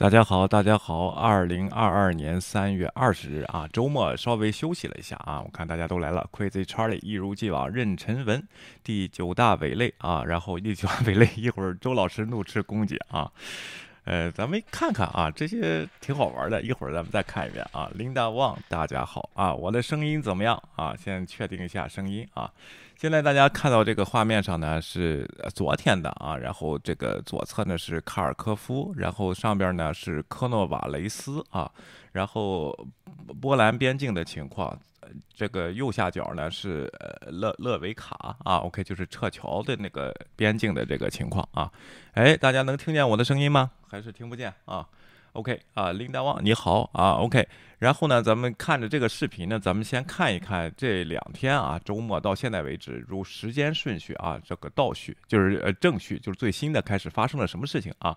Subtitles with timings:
[0.00, 8.42] 大家好，大家好，二零二二年三月二十日啊，周末稍微休息了一下啊，我看大家都来了，Crazy Charlie 一如既往，任晨文
[8.82, 13.30] 第九大伪类啊，然后第九大伪类， 一会儿周老师怒斥公姐啊，
[14.04, 20.96] 呃，咱们看看啊，这些挺好玩的，一会儿咱们再看一遍啊，Linda Wang，大家好啊，我的声音怎么样啊？
[20.96, 22.50] 先确定一下声音啊。
[23.00, 31.72] 现在大家看到这个画面上呢是昨天的啊，然后这个左侧呢是卡尔科夫，然后上边呢是科诺瓦雷斯啊，
[32.12, 32.78] 然后
[33.40, 34.78] 波兰边境的情况，
[35.34, 36.92] 这个右下角呢是
[37.28, 41.72] 勒勒维卡啊，OK 就是撤侨的那个边境的这个情况啊，
[42.12, 43.70] 哎，大家能听见我的声音吗？
[43.88, 44.86] 还是听不见啊
[45.32, 47.46] ？OK 啊，林大旺你好啊，OK。
[47.78, 58.14] 然后呢，咱们看着这个视频呢，咱们先看一看这两天啊，周末到现在为止，如时间顺序啊，这个倒序就是呃正序，就是最新的开始发生了什么事情啊？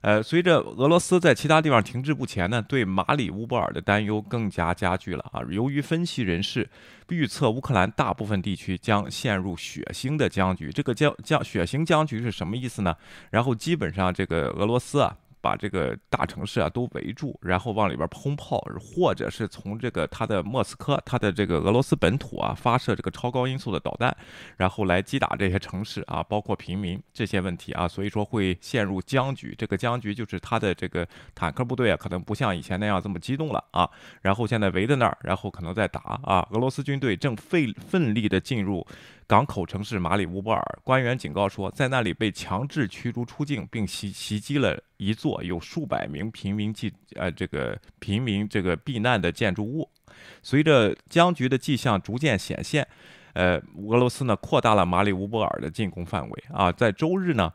[0.00, 5.40] 呃，随着俄罗斯在其他地方停滞不前呢，对马里乌波尔的担忧更加加剧了啊。
[5.48, 6.68] 由于分析人士
[7.10, 12.96] 预测乌克兰大部分地区将陷入血腥的僵局，这个僵僵血腥僵局是什么意思呢？
[13.30, 15.16] 然后基本上这个俄罗斯啊。
[15.44, 24.16] 把这个大城市啊都围住，然后往里边儿轰炮，或者是从这个他的莫斯科，他的这个俄罗斯本土啊发射这个超高音速的导弹，
[24.56, 29.54] 然后来击打这些城市啊，包括平民这些问题啊，所以说会陷入僵局。
[29.58, 33.86] 这个僵局就是他的这个坦克部队啊，可能不像以前那样这么激动了啊。
[34.22, 36.48] 然后现在围在那儿，然后可能在打啊。
[36.52, 38.86] 俄罗斯军队正费奋力的进入。
[39.26, 49.88] 港口城市马里乌波尔，官员警告说，在那里被强制驱逐出境，并袭袭击了一座有数百名平民记呃这个平民这个避难的建筑物。
[50.42, 52.86] 随着僵局的迹象逐渐显现，
[53.32, 53.56] 呃，
[53.88, 57.52] 俄罗斯呢扩大了马里乌波尔的进攻范围啊，在周日呢，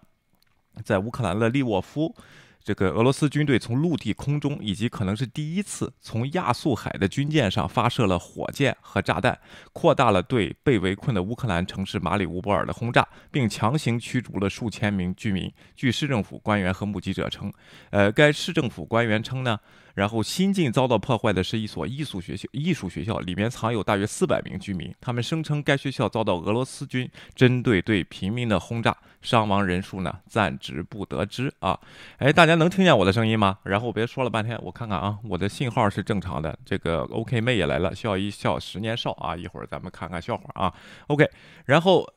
[0.84, 2.16] 在乌克兰的利沃夫。
[2.63, 9.39] 这个俄罗斯军队从陆地、空中，以及可能是第一次从亚速海的军舰上发射了火箭和炸弹，
[9.73, 15.51] 扩大了对被围困的乌克兰城市马里乌波尔的轰炸，并强行驱逐了数千名居民。
[15.75, 17.51] 据市政府官员和目击者称，
[17.89, 19.59] 呃，该市政府官员称呢。
[19.99, 24.95] 然后新近遭到破坏的是一所艺术学校，艺术学校里面藏有大约四百名居民。
[25.01, 31.77] 他们声称该学校遭到俄罗斯军针对对平民的轰炸，伤亡人数呢暂时不得知啊。
[32.15, 33.57] 哎，大家能听见我的声音吗？
[33.63, 36.57] 然后别说了半天，我看看啊，我的信号是正常的。
[36.63, 39.35] 这个 OK 妹也来了，笑一笑十年少啊。
[39.35, 40.73] 一会儿咱们看看笑话啊。
[41.07, 41.29] OK，
[41.65, 42.09] 然后。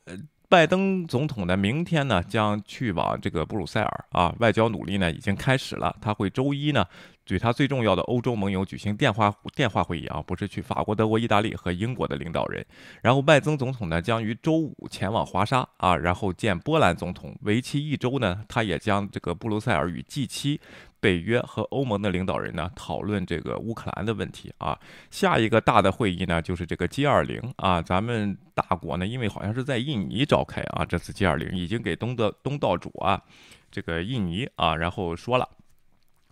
[0.49, 5.95] 拜登总统呢，明天呢将去往这个布鲁塞尔啊，外交努力呢已经开始了。
[5.99, 6.85] 他会周一呢，
[7.29, 12.65] 与他最重要的欧洲盟友举行电话电话会议啊，不是去法国、德国、意大利和英国的领导人。
[13.01, 20.59] 然后拜登总统呢将于周五前往华沙啊，然后见波兰总统，为期一周呢，他也将这个布鲁塞尔与 G7。
[20.99, 24.79] 北约和欧盟的领导人呢，讨论这个乌克兰的问题啊。
[25.11, 27.81] 下一个大的会议呢，就是这个 G20 啊。
[27.81, 33.21] 咱们大国呢，因为好像是在印尼召开啊，这次 G20 已经给东德东道主啊，
[33.69, 35.49] 这个印尼啊，然后说了。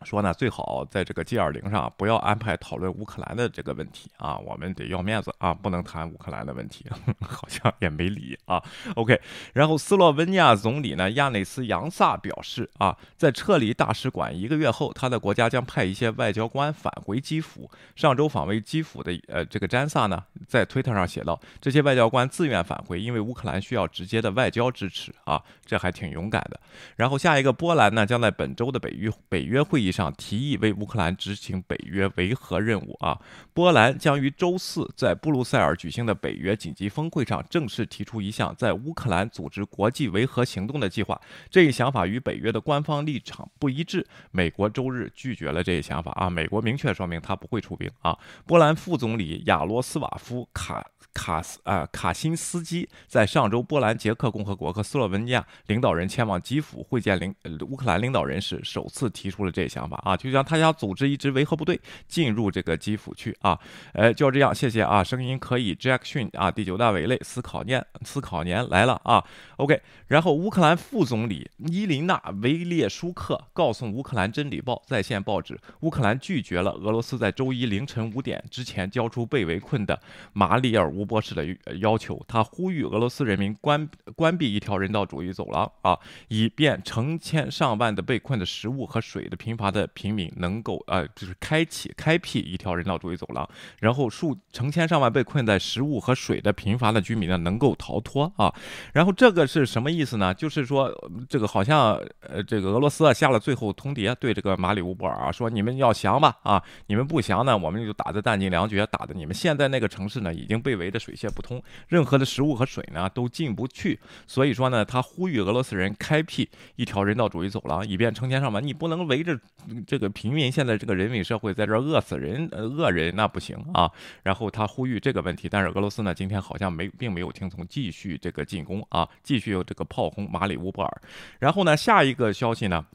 [0.03, 6.85] 说呢，最好在这个 G 二零上不要安排讨论乌克兰的这个问题啊，我们得要面子啊，不能谈乌克兰的问题，
[7.21, 8.61] 好像也没理啊。
[8.95, 9.21] OK，
[9.53, 17.69] 然后斯洛文尼亚总理呢亚内斯扬萨表示啊，在撤离大使馆一个月后，他的国家将派一些外交官返回基辅。
[17.95, 26.59] 上周访问基辅的呃这个詹萨呢，在推特上写道，这些外交官自愿返回，因为乌克兰需要直接的外交支持啊，这还挺勇敢的。
[26.95, 29.90] 然后下一个波兰呢，将在本周的北约北约会议。
[29.91, 33.19] 上提议为乌克兰执行北约维和任务啊！
[33.53, 41.19] 波兰将于周四在布鲁塞尔举行的北约紧急峰会上正式提出一项在乌克兰组织国际维和行动的计划。
[41.49, 44.05] 这一想法与北约的官方立场不一致。
[44.31, 46.29] 美国周日拒绝了这一想法啊！
[46.29, 48.17] 美国明确说明他不会出兵啊！
[48.45, 57.35] 波兰副总理亚罗斯瓦夫卡卡斯啊卡辛斯基在上周波兰、捷克共和国和斯洛文尼亚领导人前往基辅会见领
[57.69, 59.91] 乌克兰领导人时，首次提出了这项想。
[59.91, 63.59] 法啊，就像他想组织一支维和部队进入这个基辅去啊，
[63.93, 69.21] 哎，就这样，谢谢啊，声音可以，Jack 逊啊，第九大伪类思考年思考年来了啊
[69.57, 79.99] ，OK，然后乌克兰副总理伊琳娜维列舒克告诉乌克兰真理报在线报纸，乌克兰拒绝了俄罗斯在周一凌晨五点之前交出被围困的
[80.31, 81.45] 马里尔乌波士的
[81.79, 85.97] 要求，他呼吁俄罗斯人民关关闭一条人道主义走廊啊，
[86.29, 89.70] 以便成千上万的被困的食物和水的频繁。
[89.71, 93.47] 的平民能够呃，就是开启开辟一条人道主义走廊，
[93.79, 98.53] 然后数成千上万被困在食物和水的贫乏的居民呢能够逃脱啊。
[98.93, 100.33] 然后这个是什么意思呢？
[100.33, 100.91] 就是说
[101.29, 113.99] 这个好像呃，这个俄罗斯啊下了最后通牒，对这个马里乌波尔啊说你们要降吧啊，你们不降呢，我们就打得弹尽粮绝，打的你们现在那个城市呢已经被围得水泄不通，任何的食物和水呢都进不去。
[114.27, 118.61] 所以说呢，他呼吁俄罗斯人开辟一条人道主义走廊，以便成千上万。
[118.61, 119.39] 你不能围着
[119.85, 123.91] 这个平民，现在这个人民社会在这儿饿死人、饿人，那不行啊。
[124.23, 131.01] 然后他呼吁这个问题，但是俄罗斯呢，今天好像没并没有听从，继续这个进攻啊，继续有这个炮轰马里乌波尔。
[131.39, 132.85] 然后呢，下一个消息呢？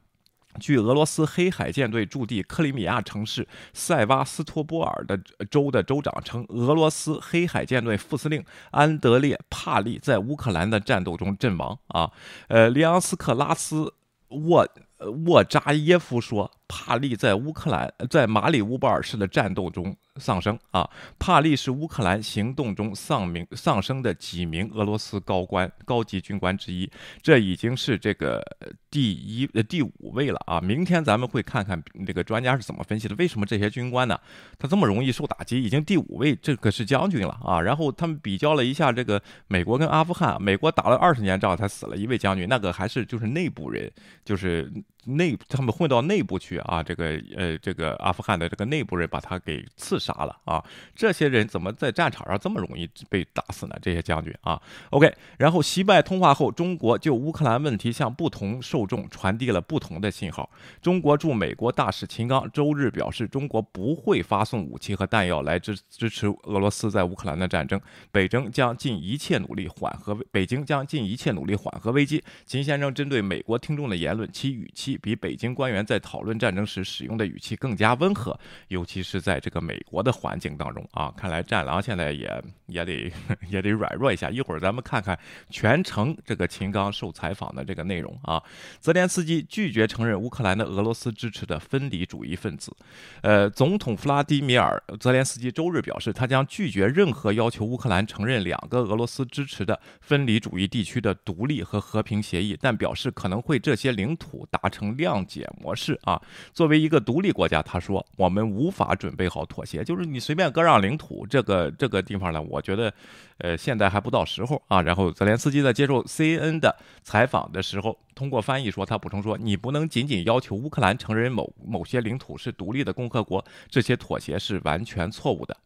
[0.59, 5.15] 据俄罗斯黑海舰队驻地克里米亚城市塞瓦斯托波尔的
[5.51, 11.77] 州的州长称，俄罗斯黑海舰队副司令安德烈帕利在乌克兰的战斗中阵亡。
[11.89, 12.11] 啊，
[12.47, 13.93] 呃，里昂斯克拉斯
[14.29, 14.67] 沃
[14.97, 19.95] 呃沃扎耶夫说，帕利在乌克兰在马里乌波尔市的战斗中。
[20.19, 20.89] 丧生啊！
[21.19, 26.89] 帕利是乌克兰行动中丧命丧生的几名俄罗斯高官、高级军官之一，
[27.21, 28.43] 这已经是这个
[28.89, 30.59] 第一呃第五位了啊！
[30.59, 34.19] 明天咱们会看看这个专家是怎么分析的，为什么这些军官呢，
[34.57, 35.61] 他这么容易受打击？
[35.61, 37.61] 已经第五位，这个是将军了啊！
[37.61, 43.91] 然后他们比较了一下这个美国跟阿富汗，美国打了二十年仗才死了一位将军，那个还是就是内部人，
[44.25, 44.73] 就是
[45.07, 46.83] 内他们混到内部去啊！
[46.83, 50.13] 这个呃这个阿富汗的这个内部人把他给刺杀。
[50.17, 50.63] 了啊！
[50.95, 53.75] 这些人怎么在战场上这么容易被打死呢？
[53.81, 54.59] 这些将军啊
[54.89, 55.13] ，OK。
[55.37, 60.49] 然后习拜通话后，中国就乌克兰问题向不同受众传递了不同的信号。
[60.81, 67.79] 中国驻美国大使秦刚周日表示，中国不会发送武器和弹药来支支持俄罗斯在乌克兰的战争。
[68.11, 72.23] 北征将尽一切努力缓和北京将尽一切努力缓和危机。
[72.45, 78.39] 秦先生针对美国听众的言论，其语气比北京官员在讨论战争时使用的语气更加温和，
[78.69, 79.97] 尤其是在这个美国。
[80.07, 83.11] 的环境当中啊，看来战狼现在也也得
[83.49, 84.29] 也得软弱一下。
[84.29, 88.41] 一会儿咱们看看全程这个秦刚受采访的这个内容啊。
[88.79, 92.73] 泽连斯基拒绝承认乌克兰的俄罗斯支持的分离主义分子。
[93.21, 106.21] 呃，总统弗拉迪米尔·泽连斯基周日表示，他将拒绝任何要求乌克兰承认两个俄罗斯支持的分离主义地区的独立和和平协议，但表示可能会这些领土达成谅解模式啊。
[106.53, 109.83] 作为一个独立国家，他说，我们无法准备好妥协。
[109.83, 112.93] 就是你随便割让领土，这个这个地方呢，我觉得，
[113.39, 114.81] 呃，现在还不到时候啊。
[114.81, 125.57] 然后泽连斯基在接受 CNN 的采访的时候，通过翻译说，他补充说，你不能仅仅要求乌克兰承认某某些领土是独立的共和国，这些妥协是完全错误的。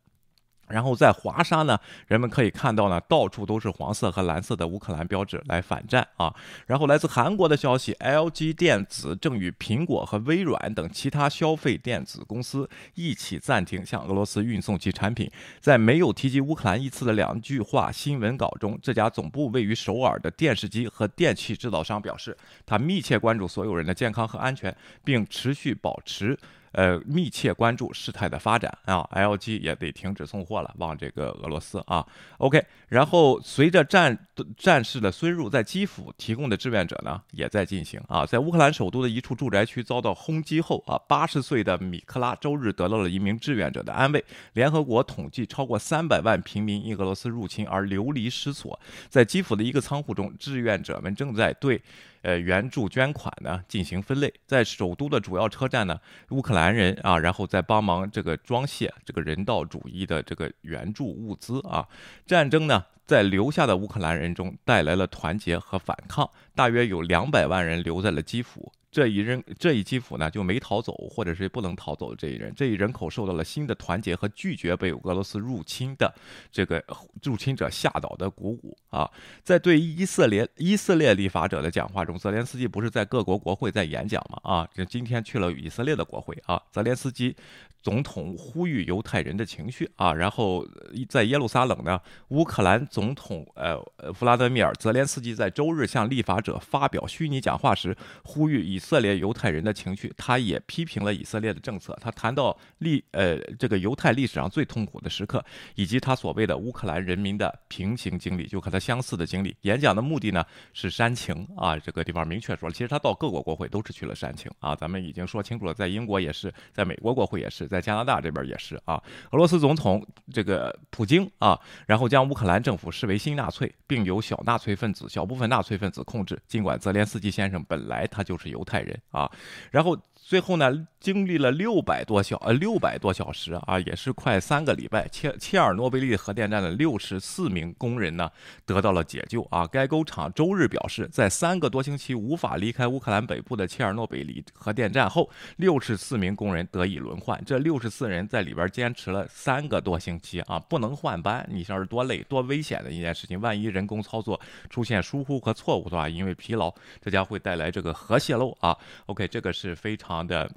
[0.72, 1.78] 然后在华沙呢，
[2.08, 6.34] 人们可以看到呢，到处都是黄色和蓝色的乌克兰标志来反战啊。
[6.68, 15.30] 然后来自韩国的消息，LG 电子正与苹果和微软等其他消费电子公司一起暂停向俄罗斯运送其产品。
[15.60, 26.38] 在没有提及乌克兰一词的两句话新闻稿中，这家总部位于首尔的电视机和电器制造商表示，他密切关注所有人的健康和安全，并持续保持。
[26.72, 32.06] 呃，密切关注事态的发展啊，LG 也得停止送货了，往这个俄罗斯啊。
[32.38, 34.18] OK，然后随着战
[34.56, 38.26] 战事的深入，在基辅提供的志愿者呢也在进行啊。
[38.26, 44.24] 在乌克兰首都的一处住宅区遭到轰击后啊，八十岁的米克拉周日得到了一名志愿者的安慰。
[44.54, 51.82] 联合国统计，超过三百万平民因俄罗斯入侵而流离失所，在基辅的一个仓库中，志愿者们正在对。
[52.22, 56.00] 呃，援助捐款呢进行分类，在首都的主要车站呢，
[56.30, 61.88] 乌克兰人啊，然后再帮忙这个装卸这个人道主义的这个援助物资啊。
[62.26, 68.72] 战争呢，在留下的乌克兰人中带来了团结和反抗，大约有两百万人留在了基辅。
[68.90, 76.14] 这一人这一基辅呢就没逃走，或者是不能逃走的这一人，这一人口受到了新的团结和拒绝被俄罗斯入侵的
[76.54, 76.82] 这个
[77.22, 79.10] 入侵者吓倒的鼓舞啊！
[79.44, 84.40] 在对以色列以色列立法者的讲话中，泽连斯基不是在各国国会在演讲吗？
[84.44, 87.36] 啊，这今天去了以色列的国会啊，泽连斯基。
[87.82, 90.66] 总统呼吁犹太人的情绪啊，然后
[91.10, 100.14] 在耶路撒冷呢，乌克兰总统呃呃弗拉德米尔泽连斯基在周日向立法者发表虚拟讲话时，呼吁以色列犹太人的情绪。
[100.16, 101.98] 他也批评了以色列的政策。
[102.00, 109.56] 他谈到历呃这个犹太历史上最痛苦的时刻，以及他所谓的乌克兰人民的平行经历，就和他相似的经历。
[109.62, 114.76] 演讲的目的呢是煽情啊，这个地方明确说了，其实他到各国国会都是去了煽情啊。
[114.76, 117.71] 咱们已经说清楚了，在英国也是，在美国国会也是。
[117.72, 119.02] 在加拿大这边也是啊，
[119.32, 126.40] 俄罗斯总统这个普京啊，然后将乌克兰政府视为新纳粹，并由小纳粹分子、小部分纳粹分子控制。
[126.48, 129.32] 尽管泽连斯基先生本来他就是犹太人啊，
[129.72, 129.98] 然后
[130.32, 138.32] 最后呢，经历了六百多小呃六百多小时啊，也是快三个礼拜，切切尔诺贝利核电站的六十四名工人呢
[138.66, 139.68] 得到了解救啊。
[139.68, 147.44] 该工厂周日表示，在三个多星期无法离开乌克兰北部的切尔诺贝利核电站后，六十四名工人得以轮换。
[147.46, 153.38] 这六十四人在里边坚持了三个多星期啊，不能换班，你像是多累多危险的一件事情。
[153.42, 158.74] 万一人工操作出现疏忽和错误的话，因为疲劳，这将会带来这个核泄漏啊。
[159.08, 160.21] OK，这个是非常。
[160.26, 160.50] 的。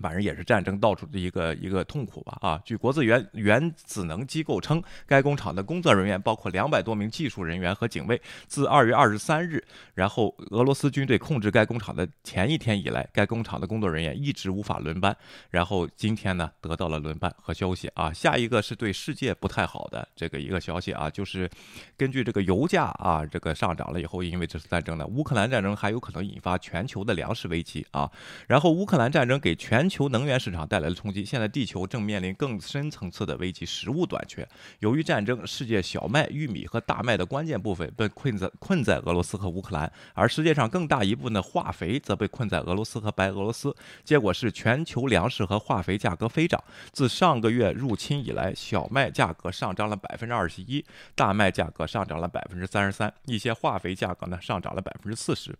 [0.00, 2.60] 反正也是战争到处的一个一个痛苦吧啊！
[2.64, 8.20] 据国资原原子能机构称，该工厂的工作人员包括两百多名技术人员和警卫。
[8.46, 9.62] 自二月二十三日，
[9.94, 15.16] 然后俄罗斯军队控制该工厂的前一天以来，该工厂的工作人员一直无法轮班。
[15.50, 18.12] 然后今天呢，得到了轮班和消息啊。
[18.12, 21.48] 下一个是对世界不太好的这个一个消息啊，就是
[21.96, 28.10] 根据这个油价啊这个上涨了以后，因为这次战争呢，乌克兰战争还有可能引发全球的粮食危机啊。
[28.46, 34.46] 然后乌克兰战争给全全球能源市场带来了冲击，现在地球正面临更深层次的危机——食物短缺。
[34.80, 43.74] 由于战争，世界小麦、玉米和大麦的关键部分被困在困在俄罗斯和乌克兰，而世界上更大一部分的化肥则被困在俄罗斯和白俄罗斯。
[44.04, 46.62] 结果是全球粮食和化肥价格飞涨。
[46.92, 55.58] 自上个月入侵以来，小麦价格上涨了百分之二十一，大麦价格上涨了百分之三十三，一些化肥价格呢上涨了百分之四十。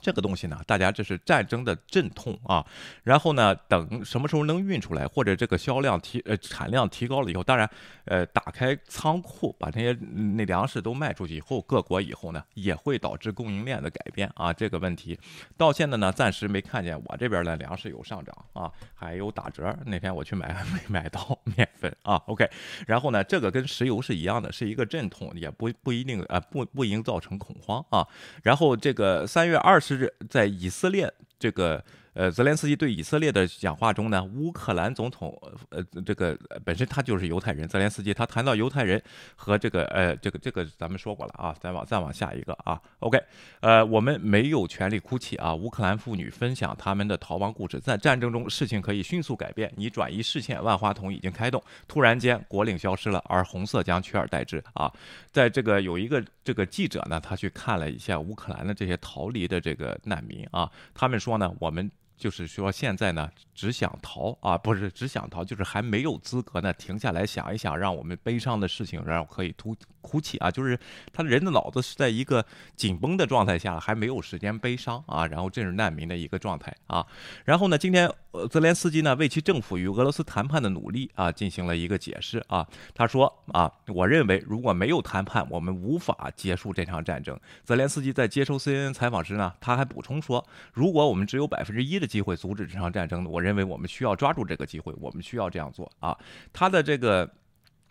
[0.00, 2.64] 这个东西呢，大家这是战争的阵痛啊。
[3.02, 7.68] 然后呢，等什么时候能运出来，或者这个销量提呃产量提高了以后，当然
[8.04, 9.92] 呃打开仓库把那些
[10.36, 14.52] 那粮食都卖出去以后，各国以后呢也会导致供应链的改变啊。
[14.52, 15.18] 这个问题
[15.56, 19.76] 到现在呢暂时没看见我这边的粮食有上涨啊，还有打折。
[19.86, 22.14] 那天我去买没买到面粉啊。
[22.26, 22.48] OK，
[22.86, 28.06] 然后呢，这个跟石油是一样的，是一个阵痛，也不不一定呃不不应造成恐慌啊。
[28.42, 29.95] 然后这个三月二十。
[29.96, 31.84] 是在以色列这个。
[32.16, 39.00] 呃，泽连斯基对以色列的讲话中呢，乌克兰总统呃这个本身他就是犹太人，泽连斯基他谈到犹太人
[39.34, 43.22] 和这个呃这个这个咱们说过了啊，再往再往下一个啊，OK，
[43.60, 54.90] 呃我们没有权利哭泣啊，乌克兰妇女分享他们的逃亡故事，在战争中事情可以迅速改变，你转移视线，万花筒已经开动，突然间国领消失了，而红色将取而代之啊，
[55.30, 61.90] 在这个有一个这个记者呢，他去看了一下乌克兰的这些逃离的这个难民啊，他们说呢，我们。
[62.16, 70.78] 就是说，现在呢，只想逃啊，不是只想逃，就是还没有资格呢，停下来想一想，让我们悲伤的事情，然后可以突哭泣啊，就是
[71.12, 72.44] 他人的脑子是在一个
[72.74, 77.06] 紧绷的状态下，还没有时间悲伤啊，然后这是难民的一个状态啊，
[77.44, 78.10] 然后呢，今天。
[78.50, 87.40] 泽连斯基呢为其政府与俄罗斯谈判的努力啊进行了一个解释啊，他说啊，我认为如果没有谈判，我们无法结束这场战争。
[87.64, 96.16] 泽连斯基在接受 CNN 采访时呢，他还补充说，如果我们只有百分之一的机会阻止这场战争的，我认为我们需要抓住这个机会，我们需要这样做啊。
[96.52, 97.30] 他的这个。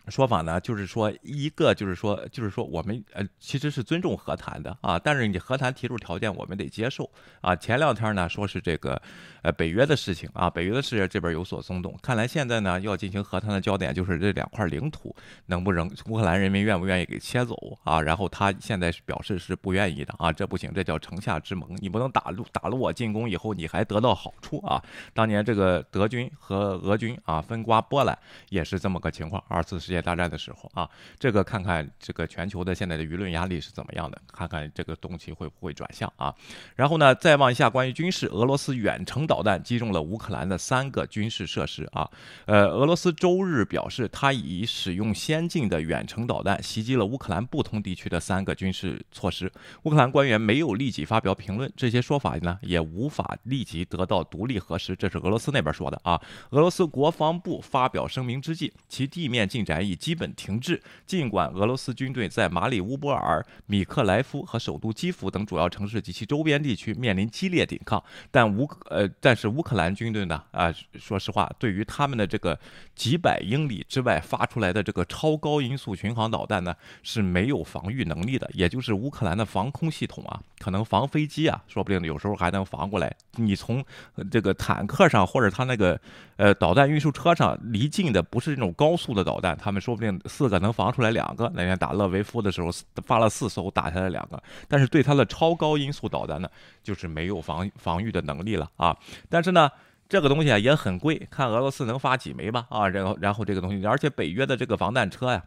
[0.08, 7.10] 说法呢，就是说一个就是说就是说我们呃其实是尊重和谈的啊，但是你和谈提出条件，我们得接受
[7.40, 7.56] 啊。
[7.56, 9.00] 前两天呢说是这个
[9.42, 15.14] 呃北约的事情啊，北约的事这边有所松动，看来现在呢要进行和谈的焦点就是这两块领土
[15.46, 18.00] 能不能乌克兰人民愿不愿意给切走啊？
[18.00, 24.80] 然后他现在是表示是不愿意的啊，这不行，这叫城下之盟，你不能打入打了我进攻以后你还得到好处啊。
[25.12, 28.16] 当年这个德军和俄军啊分瓜波兰
[28.50, 29.95] 也是这么个情况，二次世界。
[30.00, 30.88] 大战的时候啊，
[31.18, 36.34] 这个看看这个全球的现在的舆论压力是怎么样的，看看这个东西会不会转向啊。
[36.74, 42.10] 然后呢，再往下关于军事，俄罗斯远程导弹击中了乌克兰的三个军事设施啊。
[42.46, 49.50] 呃，俄罗斯周日表示，他已使用先进的远程导弹袭击了乌克兰不同地区的三个军事措施。
[49.84, 54.96] 乌克兰官员没有立即发表评论，这些说法呢也无法立即得到独立核实。
[54.96, 56.20] 这是俄罗斯那边说的啊。
[56.50, 60.82] 俄罗斯国防部发表声明之际，其地面进展已基本停滞。
[61.06, 72.58] 尽管俄罗斯军队在马里乌波尔、米克莱夫和首都基辅等主要城市及其周边地区面临激烈抵抗，但乌呃，但是乌克兰军队呢啊，说实话，对于他们的这个
[72.94, 78.50] 几百英里之外发出来的这个超高音速巡航导弹呢，是没有防御能力的。
[78.54, 83.14] 也就是乌克兰的防空系统啊，可能防飞机啊，说不定有时候还能防过来。
[83.36, 83.84] 你从
[84.30, 86.00] 这个坦克上或者他那个
[86.36, 91.50] 呃导弹运输车上离近的不是这种高速的导弹，他们说不定四个能防出来两个。
[91.54, 92.70] 那天打勒维夫的时候
[93.04, 94.42] 发了四艘，打下来两个。
[94.66, 96.48] 但是对他的超高音速导弹呢，
[96.82, 98.96] 就是没有防防御的能力了啊。
[99.28, 99.70] 但是呢，
[100.08, 102.88] 这个东西啊也很贵，看俄罗斯能发几枚吧啊。
[102.88, 105.42] 然后然后这个东西，而且北约的这个防弹车呀。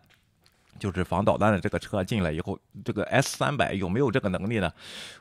[0.77, 4.71] 就是防导弹的这个车进来以后，这个 S 三百有没有这个能力呢？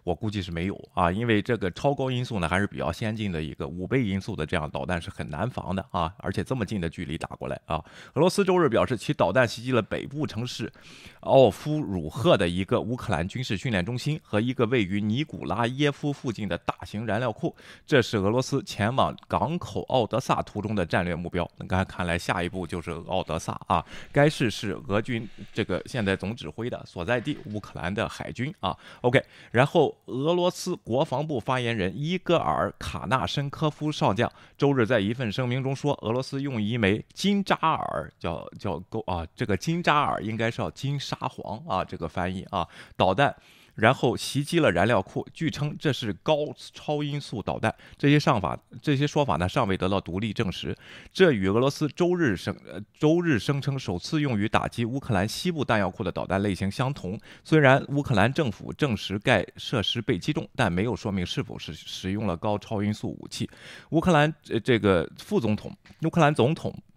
[0.04, 7.84] 我估计是没有啊，因为这个超高音速呢还是比较先进的一个五倍音速的这样导弹是很难防的啊，而且这么近的距离打过来啊。
[8.14, 10.72] 俄罗斯周日表示，其导弹袭击了北部城市
[11.20, 21.50] 奥夫鲁赫的一个乌克兰军事训练中心和一个位于尼古拉耶夫附近的大型燃料库，这是俄罗斯前往港口奥德萨途中的战略目标。
[21.56, 25.28] 那刚才看来下一步就是奥德萨啊，该市是俄军。
[25.52, 29.23] 这个现在总指挥的所在地，乌克兰的海军啊，OK。
[29.50, 42.66] 然后俄罗斯国防部发言人伊戈尔卡纳申科夫少将周日在一份声明中说，俄罗斯用一枚金扎尔叫叫够啊，这个金扎尔应该是叫金沙皇啊，这个翻译啊，
[42.97, 43.35] 导弹。
[43.78, 46.37] 然后袭击了燃料库，据称这是高
[46.75, 47.73] 超音速导弹。
[47.97, 50.76] 这些上法，这些说法呢尚未得到独立证实。
[51.12, 57.16] 这与俄罗斯周日声呃周日声称首次用于打击乌克兰西部弹药库的导弹类型相同。
[57.44, 63.49] 虽然乌克兰政府证实该设施被击中，但没有说明是否是使用了高超音速武器。
[63.90, 66.75] 乌克兰呃这个副总统， 乌克兰总统。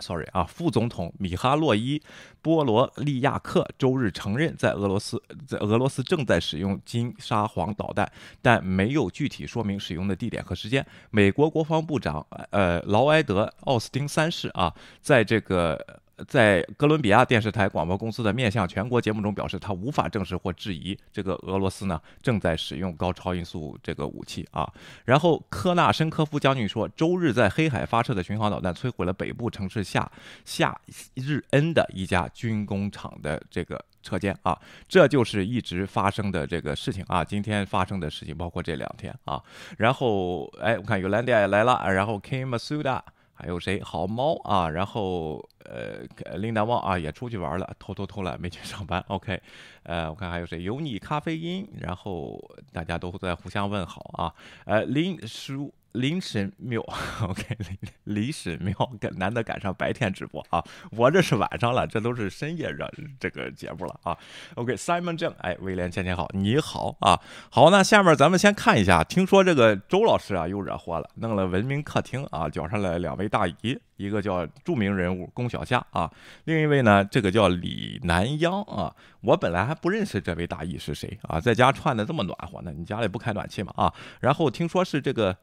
[0.00, 1.98] Sorry 啊，副总统米哈洛伊·
[2.42, 10.84] 波罗利亚克周日承认，在俄罗斯，在俄罗斯正在使用金沙皇导弹，但没有具体说明使用的地点和时间。
[11.10, 16.00] 美国国防部长呃劳埃德·奥斯汀三世啊，在这个。
[16.28, 24.70] 在哥伦比亚电视台广播公司的面向全国节目中表示，他无法证实或质疑这个俄罗斯呢正在使用高超音速这个武器啊。
[25.04, 30.10] 然后科纳申科夫将军说，周日在黑海发射的巡航导弹摧毁了北部城市夏
[30.44, 30.78] 夏
[31.14, 34.58] 日恩的一家军工厂的这个车间啊。
[34.88, 37.24] 这就是一直发生的这个事情啊。
[37.24, 39.42] 今天发生的事情包括这两天啊。
[39.78, 43.00] 然后哎，我看有兰迪亚来了，然后 Kim Masuda。
[43.42, 43.82] 还有谁？
[43.82, 49.04] 好猫啊，然后呃，琳达旺啊也出去玩了，偷偷偷懒没去上班。
[49.08, 49.40] OK，
[49.82, 50.62] 呃，我看还有谁？
[50.62, 52.40] 有你咖啡因，然后
[52.72, 54.34] 大家都在互相问好啊。
[54.64, 55.72] 呃，林叔。
[55.92, 56.80] 林神庙
[57.22, 57.56] ，OK，
[58.04, 64.16] 林神庙赶难得赶上白天直播啊，我这是晚上了，这都是深夜热这个节目了啊。
[64.54, 67.18] OK，Simon 郑，哎，威廉倩倩好，你好啊，
[67.50, 76.08] 好，那下面咱们先看一下，听说这个周老师啊又惹祸了，弄了文明客厅啊，叫上了两位大姨，一个叫著名人物龚小夏啊，
[76.44, 83.92] 另一位呢这个叫李南央啊，我本来还不认识这位大姨是谁啊，在家穿的这么暖和呢，你家里不开暖气吗啊？
[84.20, 85.36] 然后听说是这个。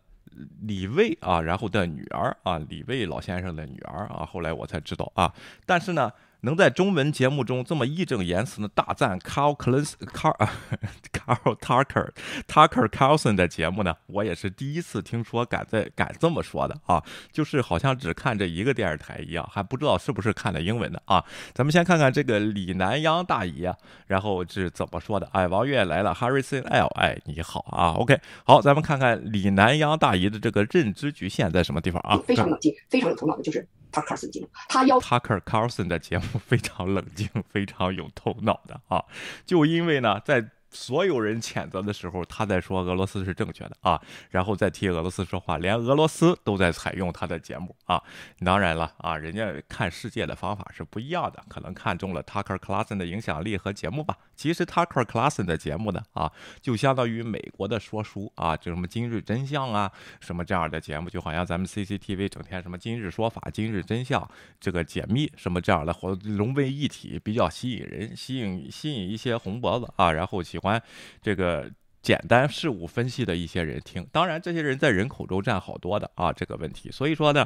[0.62, 5.34] 李卫啊，然后的女儿啊，李卫老先生的女儿啊，后来我才知道啊，
[5.66, 6.12] 但是呢。
[6.42, 10.36] 能在中文节目中这么义正言辞的大赞 Carl Clens Carl
[11.12, 12.10] Carl Tucker
[12.48, 21.24] Tucker Carlson 的节目呢，我也是第一次听说敢在敢这么说的啊，就是好像只看这一个电视台一样，还不知道是不是看的英文的啊。
[21.54, 23.76] 咱们先看看这个李南央大姨啊，
[24.08, 25.28] 然后是怎么说的？
[25.34, 32.18] 哎，王月来了，Harrison L，哎，你好啊，OK，好，咱们看看李南央大姨的这个认知局限在什么地方啊？
[32.26, 33.68] 非常冷静，非常有头脑的，就是。
[33.92, 39.04] 塔克尔森节目，他要 Tucker Carlson 的节目非常冷静，非常有头脑的啊，
[39.46, 40.52] 就因为呢，在。
[40.80, 48.02] 所有人谴责的时候，他在说俄罗斯是正确的啊，然后再替俄罗斯说话，连俄罗斯都在采用他的节目啊。
[48.46, 54.16] 当然了啊，人家看世界的方法是不一样的，可能看中了 Tucker Carlson 的影响力和节目吧。
[54.36, 70.84] 其实 Tucker Carlson 的节目呢啊，就相当于美国的说书啊，就什么今日真相啊，什么这样的节目，就好像咱们 CCTV 整天什么今日说法、今日真相这个解密什么这样的，活融为一体，比较吸引人，吸引吸引一些红脖子啊，然后喜欢完
[71.22, 71.72] 这个。
[72.00, 76.90] 简单事物分析的一些人听，当然这些人在人口中占好多的啊，这个问题。
[76.90, 77.46] 所以说呢，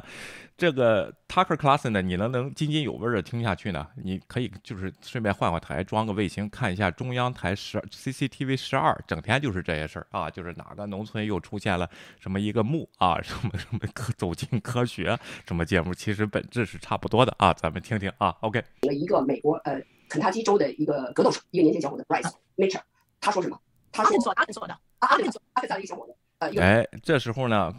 [0.56, 3.84] 这个 Tucker c l a s s o n 呢，你能能津津有味的听下去呢？
[4.04, 18.28] 你可以就是顺便换换台，装个卫星看一下中央台十 CCTV 十二，整天就是这些事儿啊，就是哪个农村又出现了什么一个墓啊，什么什么科走进科学什么节目，其实本质是差不多的啊，咱们听听啊。
[18.42, 22.82] OK，一个美国呃肯塔基州的一个格斗手，一个年轻小伙子 Bryce Mitchell，
[23.22, 23.58] 他说什么？
[23.92, 26.14] 他说做，他是做的，阿肯做，阿肯做的一小伙子。
[26.60, 27.72] 哎，这时候呢，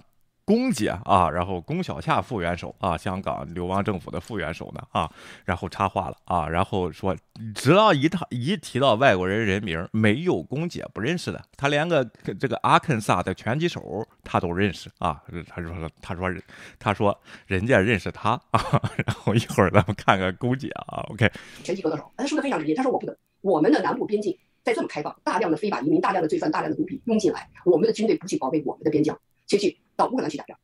[0.45, 5.11] 龚姐啊，然后龚小夏副元首啊，香港流亡政府的副元首呢啊，
[5.43, 7.13] 然后插话了啊，然后说，
[7.53, 12.05] 只要一他一提到外国人人名，没有龚姐不认识的，他连个
[12.39, 15.21] 这个阿肯萨的拳击手他都认识啊。
[15.49, 16.33] 他说，他说，
[16.79, 18.61] 他说人家认识他 啊。
[19.05, 21.29] 然后一会儿咱们看看龚姐啊，OK。
[21.63, 24.37] 拳击格斗手，他说的非常直接，他说我不懂，我们的南部边境。
[24.63, 30.57] 在这么开放，大量的非法移民、大量的罪犯、大量的毒品涌进来，我们的军队不去保卫我们的边疆，却去到乌克兰去打仗。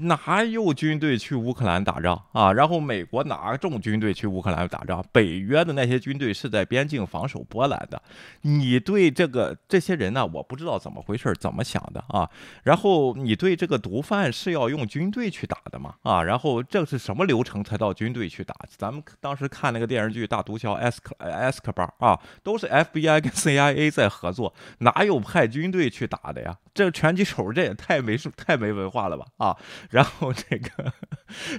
[0.00, 2.52] 哪有军队去乌克兰打仗啊？
[2.52, 5.04] 然后美国哪种军队去乌克兰打仗？
[5.12, 8.00] 北约的那些军队是在边境防守波兰的。
[8.42, 10.26] 你对这个这些人呢？
[10.26, 12.28] 我不知道怎么回事，怎么想的啊？
[12.64, 15.94] 然后你对这个毒贩是要用军队去打的吗？
[16.02, 16.22] 啊？
[16.22, 18.54] 然后这是什么流程才到军队去打？
[18.76, 26.56] 咱们当时看那个电视剧《大毒枭》S 克 S 克巴啊，都是 FBI 跟 CIA 在合作，哪有派军队去打的呀？
[26.74, 29.56] 这拳击手这也太没太没文化了吧啊！
[29.90, 30.92] 然后这个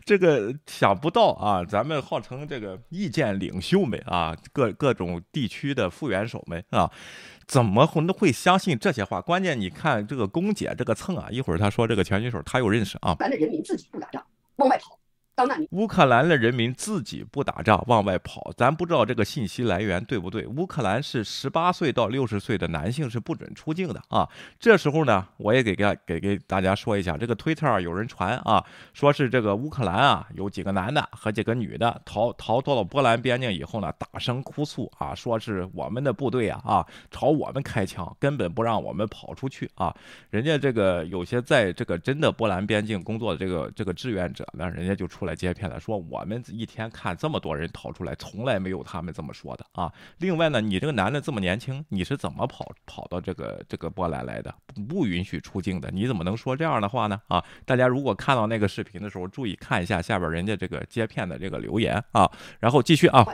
[0.05, 6.91] 这个想不到啊，咱们号称这个意见领袖们啊，各各种地区的副元首们啊，
[7.47, 9.21] 怎么会会相信这些话？
[9.21, 14.23] 关键你看这个龚姐这个蹭啊，一会儿她说这个拳击手她又认识啊，咱的人民自己不打仗，
[14.57, 14.97] 往外跑。
[15.71, 20.45] 乌克兰的人民自己不打仗，往外跑，咱不知道这个信息来源对不对。
[20.45, 24.27] 乌克兰是十八岁到六十岁的男性是不准出境的啊。
[24.59, 39.95] 这时候呢，我也给给给给大家说一下，这个推特有人传啊，说是这个乌克兰啊有几个男的和几个女的逃逃到了波兰边境以后呢，大声哭诉啊，说是我们的部队啊啊朝我们开枪，根本不让我们跑出去啊。
[40.29, 45.28] 人家这个有些在这个真的波兰边境工作的这个这个志愿者呢，人家就出来。
[45.29, 49.93] 来接片了，说我们一天看这么多人逃出来，从来没有他们这么说的啊。
[50.17, 54.53] 另外呢，你这个男的这么年轻，你是怎么跑跑到这个这个波兰来的？
[54.89, 57.21] 不允许出境的，你怎么能说这样的话呢？
[57.27, 63.25] 啊，大家如果看到那个视频的时候，注意看一下下边人家这个接片的这个留言啊，然后继续啊。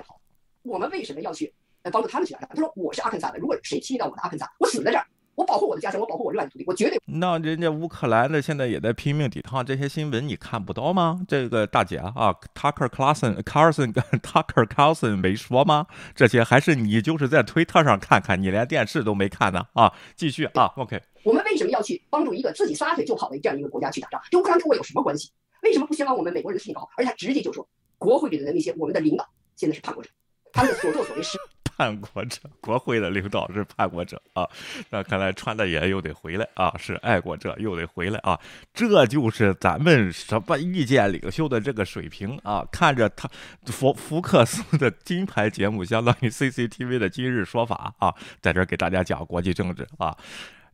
[0.63, 1.53] 我们为什么要去
[1.91, 2.49] 帮助他们去打仗？
[2.49, 5.05] 他说我是阿肯萨的，如果谁侵到我的阿肯萨，我死在这儿。
[5.35, 6.99] 我保护我的家乡，我保护我热爱的土地，我绝对。
[7.05, 11.21] 那人家乌克兰的现在也在拼命抵抗，这些新闻你看不到吗？
[11.27, 15.87] 这个大姐啊，Tucker Carlson，Carlson 跟 Tucker Carlson 没说吗？
[16.15, 19.93] 这些还是你就是在推特上看看，你连电视都没看呢啊！
[20.15, 21.01] 继续啊，OK。
[21.23, 24.21] 我们为什么要去帮助一个自己撒腿就跑的这样一个国家去打仗？
[24.31, 25.29] 这乌克兰跟我有什么关系？
[25.63, 26.89] 为什么不先把我们美国人的事情搞好？
[26.97, 27.67] 而且他直接就说，
[27.97, 30.09] 国会里的那些我们的领导现在是叛国者，
[30.53, 31.37] 他们的所作所为是。
[31.77, 34.47] 叛国者，国会的领导是叛国者啊！
[34.89, 38.39] 那看来穿的也又得回来啊，是爱国者又得回来啊！
[38.73, 42.65] 这就是咱们什么意见领袖的这个水平啊！
[42.71, 43.29] 看着他
[43.65, 50.17] 福福克斯的金牌节目，相当于 CCTV 的今日说法啊，在这给大家讲国际政治啊，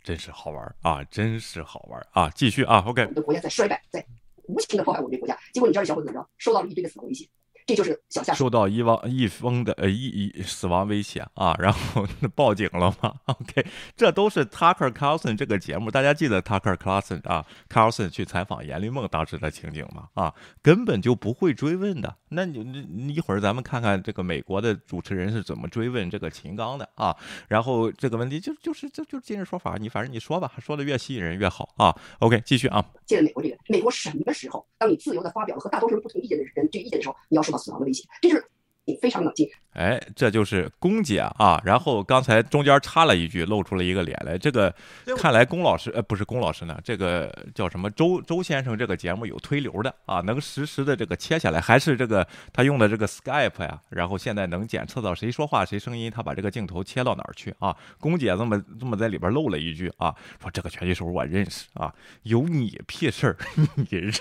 [0.04, 2.30] 真是好玩啊，真是好玩啊！
[2.30, 3.02] 继续啊，OK。
[3.02, 4.06] 我们的国家在衰败，在
[4.44, 6.30] 无情的破坏我们的国家，结果你知道小伙子怎么着？
[6.38, 7.28] 受到了一堆的死亡威胁。
[7.65, 20.10] 这就是小夏受到一汪一封的呃一一死亡威胁啊，然后报警了吗？OK，这都是 Tucker Carlson 这个节目，大家记得 Tucker Carlson 啊，Carlson 去采访阎立梦当时的情景吗？
[20.13, 22.17] 啊，根本就不会追问的。
[22.32, 27.15] 那你你一会儿咱们看看这个美国的主持人是怎么追问这个秦刚的啊？
[27.48, 31.96] 然后这个问题就就是就就是今日说法，你反正你说吧，说的越吸引人越好啊。
[32.20, 32.84] OK，继续啊。
[33.06, 38.44] 借着美国这个，美国什么时候当你自由的发表了和大多数人不同意见的人这个意见的时候，你要受到死亡的威胁，这是
[38.86, 39.50] 你非常冷静。
[39.73, 41.62] 哎，这就是龚姐啊。
[41.63, 44.38] 然后刚才中间插了一句，露出了一个脸来。
[44.38, 44.73] 这个
[45.17, 48.77] 看来龚老师，呃，不是龚老师呢，这个叫什么周周先生？
[48.77, 53.79] 这个节目有推流的啊，能实时的这个切下来，还是这个他用的这个 Skype 呀？
[53.89, 57.75] 然后现在能检测到谁说话谁声音，他把这个镜头切到哪儿去啊？
[57.99, 63.38] 龚姐这么这么在里边露了一句啊，说这个拳击手我认识啊， 有你屁事儿？
[63.75, 64.12] 你认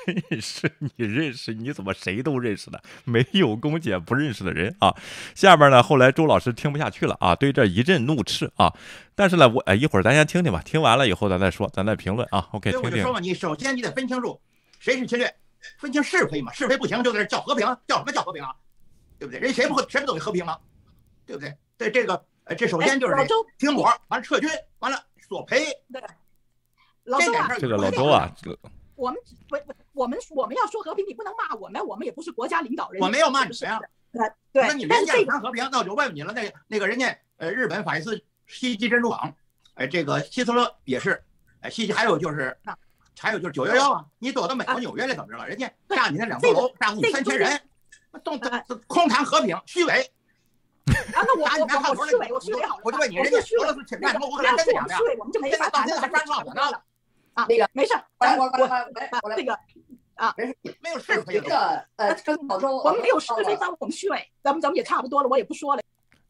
[0.40, 0.72] 识？
[0.78, 1.54] 你认识？
[1.54, 2.82] 你怎么谁都认识的？
[3.04, 4.94] 没有龚姐不认识的人啊？
[5.40, 5.82] 下边呢？
[5.82, 8.74] 后来周老师听不下去了啊，对这一阵怒斥啊。
[9.14, 12.46] 但是呢，我哎，一会儿咱先听听吧，听完了以后咱再说，咱再评论啊。
[12.52, 12.90] OK，听听。
[12.90, 14.38] 我就说嘛，你首先你得分清楚
[14.78, 15.34] 谁是侵略，
[15.78, 18.54] 分清是非嘛，是非不行就在这叫和平，叫什么叫和平啊？
[19.18, 19.40] 对不对？
[19.40, 20.58] 人谁不谁不等于和平吗？
[21.24, 21.56] 对不对？
[21.78, 23.14] 对这个，呃，这首先就是
[23.58, 24.50] 停火，完了撤军，
[24.80, 25.64] 完了索赔。
[25.90, 26.02] 对，
[27.04, 28.30] 老周啊，这个老周啊，
[28.94, 33.02] 我们不不，我们我们要说和平，你不能骂我们，我们也不是国家领导人。
[33.02, 33.52] 我没有骂你
[34.52, 36.32] 那你人家谈和平，那我就问问你了。
[36.32, 39.32] 那那个人家呃，日本法西斯袭击珍珠港，
[39.74, 41.22] 哎，这个希特勒也是，
[41.60, 42.56] 哎，袭击还有就是，
[43.18, 45.46] 还有就是九幺幺啊，你躲到美国纽约来怎么着了？
[45.46, 47.60] 人家炸你那两栋楼，炸死你三千人，
[48.24, 48.38] 动
[48.88, 50.12] 空谈和平，虚伪。
[51.14, 51.44] 啊，那我
[51.94, 52.78] 我我虚伪，我虚伪好。
[52.82, 54.56] 我就问你，人家俄罗斯侵占什么乌克兰？
[54.56, 54.96] 真的假的？
[54.96, 56.00] 虚伪，我们就没法谈了。
[56.00, 56.62] 还说我呢？
[57.34, 58.68] 啊，那个没事，我我我
[59.22, 59.56] 我那个。
[60.20, 65.82] 啊，没有是非的，呃，跟老周，我们没有是非，但我们虚伪，咱们咱们也差不多了，我也不说了。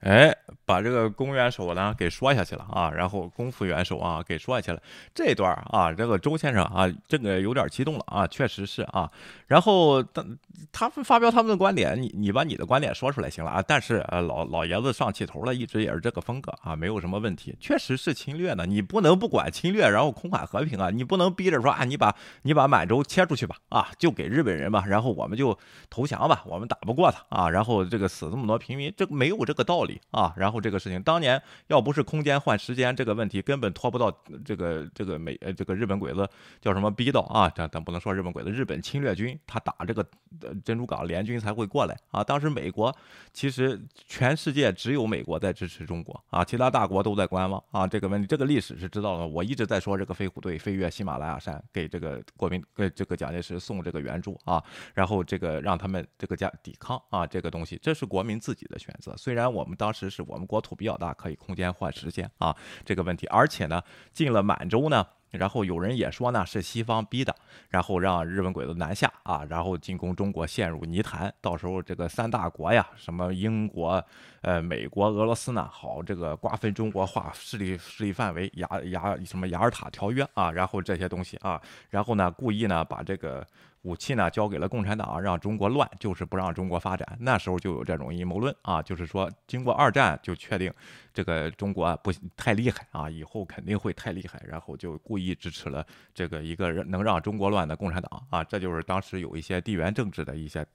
[0.02, 0.32] 哎，
[0.70, 4.80] 把这个公元首呢给说下去了啊，然后功夫元首啊给说下去了。
[5.12, 9.10] 这段啊，这个周先生啊，这个有点激动了啊，确实是啊。
[9.48, 10.24] 然后他
[10.70, 13.60] 他们发表他们的观点，你你把你的观点说出来行了啊。
[13.66, 17.56] 但是呃，老老爷子上气头了，一直也是这个风格啊，没有什么问题。
[17.58, 30.32] 确实是侵略呢，你不能不管侵略，然后空喊和平啊，你不能逼着说啊，你把你把满洲切出去吧啊，就给日本人吧，然后我们就投降吧，我们打不过他啊，然后这个死这么多平民，这没有这个道理啊。
[30.36, 34.10] 然后这个事情当年要不是空间换时间这个问题，根本拖不到
[34.44, 36.28] 这个这个美呃这个日本鬼子
[36.60, 39.38] 叫什么逼到啊，咱咱不能说日本鬼子，日本侵略军。
[39.46, 40.04] 他打这个
[40.64, 42.22] 珍珠港联军才会过来啊！
[42.22, 42.94] 当时美国
[43.32, 47.86] 其实全世界只有美国在支持中国啊，其他大国都在观望啊。
[47.86, 49.26] 这个问题，这个历史是知道的。
[49.26, 54.62] 我一直在说这个飞虎队飞越喜马拉雅山，给这个国民给这个蒋介石送这个援助啊，
[54.94, 59.16] 然后这个让他们这个加抵抗啊，这个东西这是国民自己的选择。
[59.16, 63.80] 虽然我们当时是我们国土比较大，可以空间换时间啊，这个问题，而且呢，
[64.12, 65.06] 进了满洲呢。
[65.30, 67.32] 然后有人也说呢，是西方逼的，
[67.68, 74.04] 然后让日本鬼子南下啊，然后进攻中国陷入泥潭，到时候这个三大国呀，什么英国、
[74.40, 83.46] 呃美国、俄罗斯呢，好这个瓜分中国，划势力势力范围，雅雅什么雅尔塔条约啊，然后这些东西啊，然后呢故意呢把这个。
[83.82, 87.16] 武器呢交给了共产党，让中国乱，就是不让中国发展。
[87.20, 90.70] 那时候就有这种阴谋论啊，就是说经过二战就确定
[91.14, 98.44] 这个中国不太厉害啊，以后肯定会太厉害，然后就故意支持了这个一个能让中国乱的共产党啊。
[98.44, 100.66] 这就是当时有一些地缘政治的一些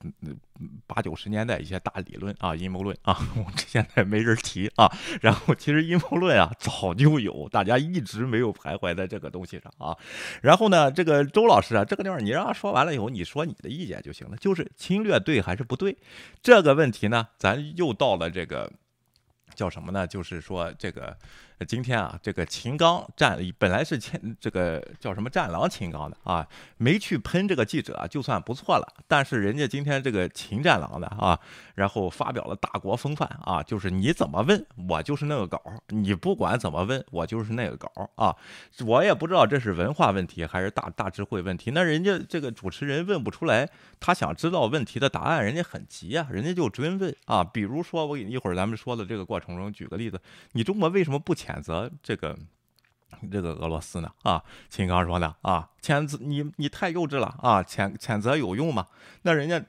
[0.88, 4.92] 八九十年代一些大理论啊，阴谋论啊， 我现在没人提啊。
[5.22, 9.96] 然后其实阴谋论啊早就有，大家一直没有徘徊在这个东西上啊。
[10.42, 12.95] 然后呢，这个周老师啊，这个地方你让他说完了。
[12.96, 15.98] 有你说你的意见就行了，就是侵略对还是不对
[16.42, 17.28] 这个问题呢？
[17.38, 18.72] 咱又到了这个
[19.54, 20.08] 叫什么呢？
[20.08, 21.18] 就是说这个。
[21.68, 26.46] 今天啊，这个秦刚战本来是前这个叫什么战狼秦刚的啊，
[26.78, 28.88] 没去喷这个记者就算不错了。
[29.08, 31.40] 但是人家今天这个秦战狼的啊，
[31.76, 38.36] 然后发表了大国风范啊，就是你怎么问我就是那个稿，你不管怎么问我就是那个稿啊。
[38.86, 41.72] 我也不知道这是文化问题还是大大智慧问题。
[41.72, 47.44] 那人家这个主持人问不出来，他想知道问题的答案，人家很急啊，人家就追问啊。
[47.44, 50.20] 比如说我给一会儿咱们说的这个过程中举个例子，
[50.52, 52.38] 你中国为什么不谴责这个
[53.32, 54.12] 这个俄罗斯呢？
[54.24, 58.88] 啊，秦刚说的啊，谴责你你太幼稚了啊，谴谴责有用吗？
[59.22, 59.62] 那人家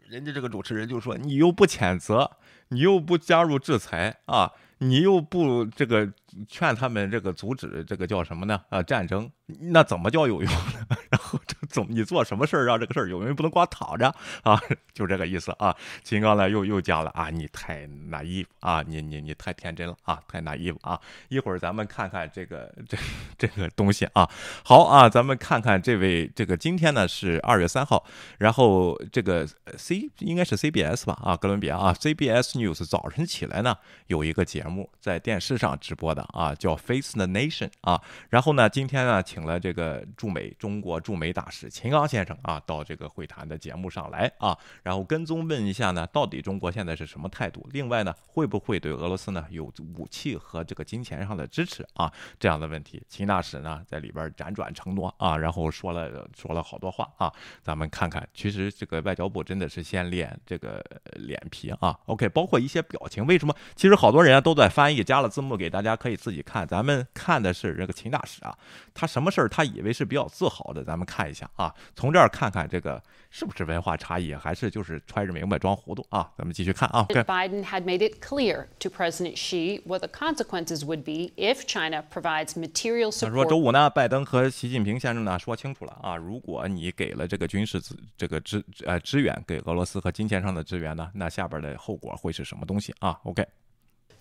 [0.00, 2.30] 人家这个主持人就说，你又不谴责，
[2.68, 6.12] 你又不加入制裁啊，你又不这个
[6.48, 8.60] 劝他们这个阻止这个叫什么呢？
[8.68, 9.30] 啊，战争。
[9.60, 10.96] 那怎么叫有用呢？
[11.10, 13.34] 然后这怎么你做什么事儿让这个事儿有用？
[13.34, 14.08] 不能光躺着
[14.42, 14.58] 啊，
[14.94, 15.76] 就这个意思啊。
[16.02, 20.98] 金刚呢又又讲了啊，你太拿衣服啊，你你你太天真了啊，太拿衣服啊。
[21.28, 22.96] 一会儿咱们看看这个这
[23.36, 24.26] 这个东西啊。
[24.64, 28.06] 好啊，咱们看看这位这个今天呢是二月三号，
[28.38, 38.00] 然后这个 C 应该是 CBS 吧啊，哥伦比亚啊，CBS News 早晨起来呢有一个节目在电视上直播的啊，叫 Face the Nation 啊。
[38.30, 39.42] 然后呢今天呢请。
[39.42, 47.68] 了这个驻美中国驻美大使秦刚先生啊，到这个会谈的节目上来啊，然后跟踪问一下呢，到底中国现在是什么态度？
[47.72, 49.64] 另外呢，会不会对俄罗斯呢有
[49.96, 52.12] 武器和这个金钱上的支持啊？
[52.38, 57.32] 这样的问题，秦大使呢在里边辗转承诺啊，然后说了说了好多话啊，
[57.62, 60.80] 咱们看看，其实这个外交部真的是先练这个
[61.16, 61.98] 脸皮啊。
[62.06, 63.52] OK，包括一些表情，为什么？
[63.74, 66.64] 其实好多人啊都在翻译，加了字幕给大家可以自己看。
[66.68, 68.56] 咱们看的是这个秦大使啊，
[68.94, 69.32] 他什么？
[69.32, 76.30] 事儿他以为是比较自豪的，咱们看一下啊，从这儿看看这个是不是文化差异，还是就是揣着明白装糊涂啊？
[76.36, 77.06] 咱们继续看啊。
[77.08, 82.58] Biden had made it clear to President Xi what the consequences would be if China provides
[82.58, 83.30] material support.
[83.30, 93.46] 他说周五呢，拜登和习近平先生呢说清楚了啊，如果你给了这个军事资这个支呃支援给俄罗斯和金钱上的支援呢，那下边的后果会是什么东西啊？OK。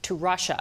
[0.04, 0.58] To Russia.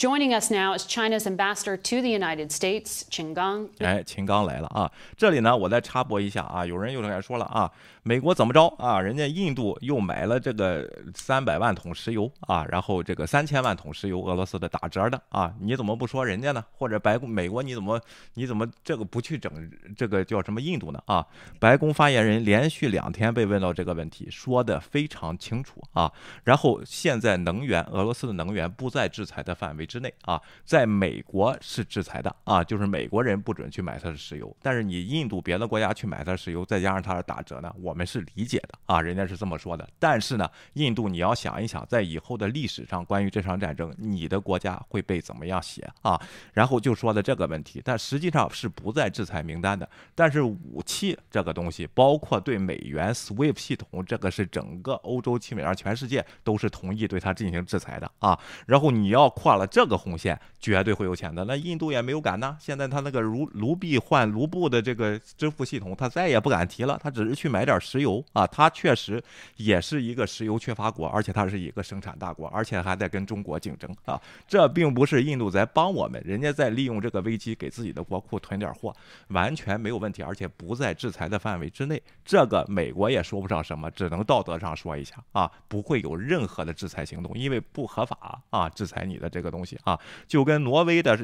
[0.00, 3.68] Joining us now is China's ambassador to the United States, Qin Gang.
[3.80, 4.90] 哎，秦刚来了啊！
[5.14, 7.70] 这里呢，我再插播一下啊，有人又来说了啊，
[8.02, 8.98] 美国怎么着啊？
[8.98, 16.64] 人家印度又买了这个三百万桶石油啊，然后这个三千万桶石油，俄罗斯的打折的啊，你怎么不说人家呢？
[16.72, 18.00] 或者白宫美国你怎么
[18.32, 19.52] 你怎么这个不去整
[19.94, 21.02] 这个叫什么印度呢？
[21.04, 21.26] 啊，
[21.58, 26.10] 白宫发言人连续两天被问到这个问题，说的非常清楚啊。
[26.44, 29.89] 然后现在能源，俄罗斯的能源不在制裁的范围。
[29.90, 39.88] 之内啊，在美国是制裁的啊，就是美国人不准去买它的石油，但是你印度别的国家去买它的石油，再加上它的打折呢，我们是理解的啊，人家是这么说的。
[39.98, 46.20] 但是呢，印度你要想一想，在以后的历史上，关于这场战争，你的国家会被怎么样写啊？
[46.52, 49.88] 然后就说的这个问题，但实际上是不在制裁名单的。
[50.14, 58.38] 但是武器这个东西，包括对美元 SWIFT 系统，这个是整个欧洲、七美元、全世界都是同意对它进行制裁的啊。
[58.66, 61.42] 然后你要跨了这这个红线，绝对会有钱的。
[61.46, 62.54] 那印度也没有敢呢。
[62.60, 67.00] 现在他那个卢卢币换卢布的这个支付系统，他再也不敢提了。
[67.02, 68.46] 他只是去买点石油啊。
[68.46, 69.22] 他确实
[69.56, 74.20] 也是一个石油缺乏国，而且他是一个生产大国，而且还在跟中国竞争啊。
[74.46, 78.94] 这并不是印度在帮我们，人家在利用这个危机给自己的国库囤点货，
[79.28, 82.02] 完全没有问题，而且不在制裁的范围之内。
[82.22, 91.18] 这个美国也说不上什么，只能道德上说一下啊，不会有任何的制裁行动，因为不合法啊，制裁你的这个东西啊，就跟挪威的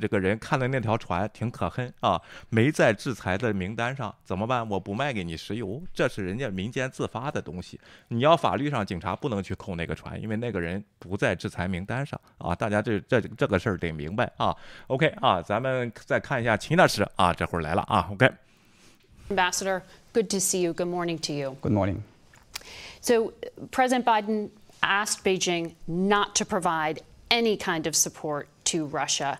[0.00, 4.68] 这个人看的那条船挺可恨啊，没在制裁的名单上，怎么办？
[4.68, 14.56] 我不卖给你石油，这是人家民间自发的东西，你要法律上警察不能去扣那个船，因为那个人不在制裁名单上啊，大家这这这个事儿得明白啊。
[14.86, 18.08] OK 啊，咱们再看一下秦大师啊，这会儿来了啊。
[18.12, 18.30] OK。
[19.30, 19.80] Ambassador,
[20.12, 20.74] good to see you.
[20.74, 21.56] Good morning to you.
[21.62, 22.02] Good morning.
[23.00, 23.32] So,
[23.70, 24.50] President Biden
[24.82, 27.00] asked Beijing not to provide
[27.32, 29.38] any kind of support to Russia.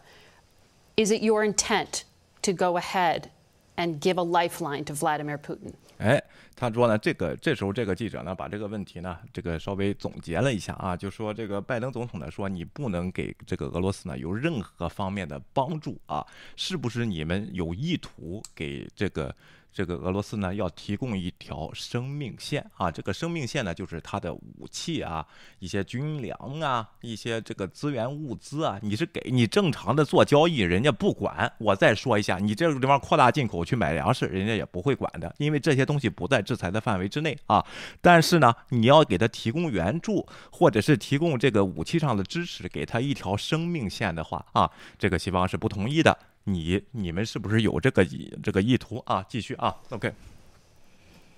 [0.96, 2.04] Is it your intent
[2.40, 3.28] to go ahead
[3.76, 5.74] and give a lifeline to Vladimir Putin?
[5.98, 6.20] 哎，
[6.56, 16.26] 他说呢，这个这时候这个记者呢，把这个问题呢，这个稍微总结了一下啊，就说这个拜登总统呢说，你不能给这个俄罗斯呢有任何方面的帮助啊，
[16.56, 19.34] 是不是你们有意图给这个？
[19.72, 25.26] 这个俄罗斯呢要提供一条生命线啊，这个生命线呢就是它的武器啊，
[25.58, 31.50] 一些军粮啊，一些这个资源物资啊，你是给你正常的做交易，人家不管。
[31.58, 37.64] 我再说一下，你这个地方扩大进口去买粮食，人家也不会管的，因为这些东西不在制裁的范围之内啊。
[38.00, 46.18] 但是呢，你要给他提供援助，或者是提供这个武器上的支持，给他一条生命线的话啊，这个西方是不同意的。
[46.44, 49.24] 你你们是不是有这个意这个意图啊？
[49.28, 50.12] 继续啊，OK。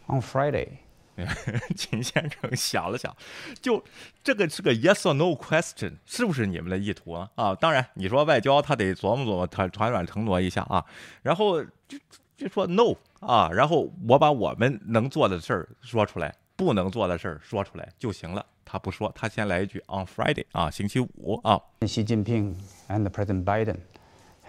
[0.07, 0.69] On Friday,
[1.75, 3.17] 秦先生想了想，
[3.63, 3.83] 就
[4.23, 7.31] 这个是个 yes or no question，是不是你们的意图啊？
[7.37, 10.85] 啊，当然你说外交他得琢磨琢磨，他团软承诺一下啊，
[11.23, 11.99] 然后就
[12.37, 18.45] 就说 no 啊，然后我把我们能做的事儿说出来，不能做的事儿说出来就行了。
[18.67, 21.61] 他不说，他先来一句 on Friday 啊，星期五啊。
[21.81, 22.55] Xi Jinping
[22.89, 23.77] and President Biden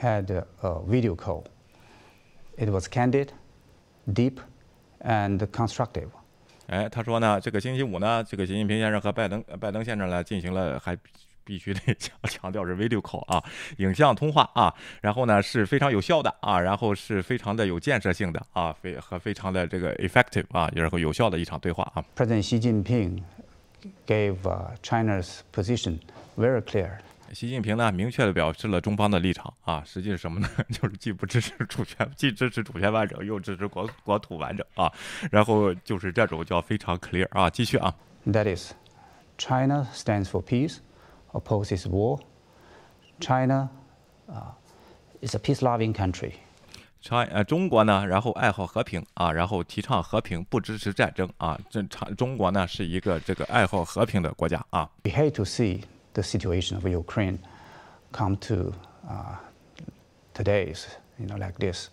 [0.00, 1.44] had a, a video call.
[2.56, 3.28] It was candid,
[4.06, 4.38] deep,
[5.00, 6.08] and constructive.
[6.66, 10.96] 哎，他说呢，这个星期五呢，这个习近平先生和拜登拜登先生呢进行了还
[11.42, 13.42] 必须得强强调是 video call 啊，
[13.78, 22.04] 影像通话啊，然后呢是非常有效的啊，然后是非常的有建设性的啊，非和非常的这个 effective 啊，然后有效的一场对话啊。
[22.14, 23.22] President Xi Jinping
[24.06, 25.98] gave uh, China's position
[26.36, 26.98] very clear.
[27.33, 30.47] 习近平呢明确的表示了中方的立场啊，实际是什么呢？
[30.71, 34.91] 就是既不支持主权，既支持主权完整，又支持国国土完整啊，
[35.31, 37.93] 然后就是这种叫非常 clear 啊，继续啊。
[38.25, 38.73] That is,
[39.37, 40.77] China stands for peace,
[41.33, 42.19] opposes war.
[43.19, 43.69] China
[44.27, 44.53] uh,
[45.21, 46.33] is a peace-loving country.
[47.01, 51.59] China 呃，中国呢，然后爱好和平啊，然后提倡和平，不支持战争啊。
[51.69, 54.89] 这长中国呢是一个这个爱好和平的国家啊。
[55.03, 55.81] We hate to see
[56.14, 57.38] the situation of Ukraine
[58.12, 58.72] come to
[59.08, 59.36] uh,
[60.34, 60.86] today's,
[61.18, 61.88] you know, like this.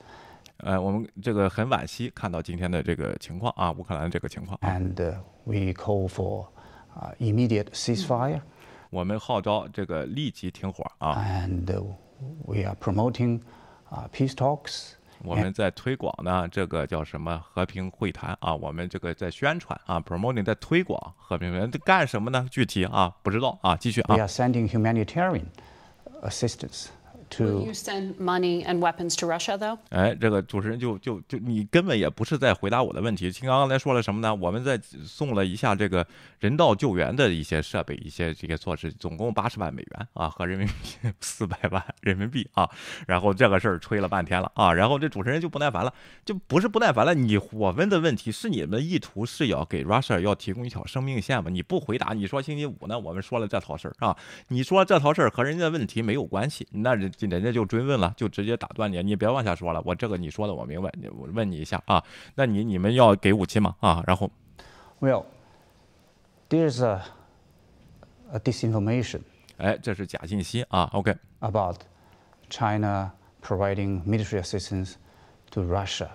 [0.58, 4.58] 呃，我们这个很惋惜看到今天的这个情况啊，乌克兰的这个情况。
[4.62, 6.48] And uh, we call for
[7.00, 8.42] uh, immediate ceasefire.
[8.90, 11.14] 我们号召这个立即停火啊。
[11.16, 11.84] And uh,
[12.46, 13.42] we are promoting
[13.92, 14.94] uh, peace talks
[15.25, 18.55] 我们在推广呢，这个叫什么和平会谈啊？
[18.55, 22.47] 我们这个在宣传啊，promoting 在推广和平会在，干什么呢？
[22.51, 24.17] 具体啊，不知道啊，继续啊。
[24.17, 25.45] We are sending humanitarian
[26.23, 26.87] assistance.
[27.33, 29.79] To you send money and weapons to Russia, though?
[29.91, 33.31] 哎，这个主持人就就就你根本也不是在回答我的问题。
[33.31, 34.35] 听刚刚才说了什么呢？
[34.35, 36.07] 我们在送了一下这个
[36.41, 42.69] 人道救援的一些设备、一些这些措施，总共八十万美元啊，和人民币 四百万人民币啊。
[43.07, 45.93] 然后这个事儿吹了半天了啊，然后这主持人就不耐烦了，
[46.25, 51.51] 就不是不耐烦了，你我问的问题是你们意图是要给 Russia 要提供一条生命线吗？
[51.51, 54.17] 你不回答，你说星期五呢，我们说了这套事儿啊，
[54.49, 62.03] 你说这套事儿和人家问题没有关系，那人人家就追问了，就直接打断你，你别往下说了，我这个你说的我明白，我问你一下啊，
[62.35, 63.75] 那你你们要给武器吗？
[63.81, 64.31] 啊，然后
[65.01, 65.25] well,
[66.49, 67.03] there's a,
[68.33, 69.21] a disinformation.
[69.59, 70.91] 哎，这是假信息啊。
[70.93, 71.77] OK，about
[72.49, 73.13] China
[73.43, 74.95] providing military assistance
[75.51, 76.09] to Russia.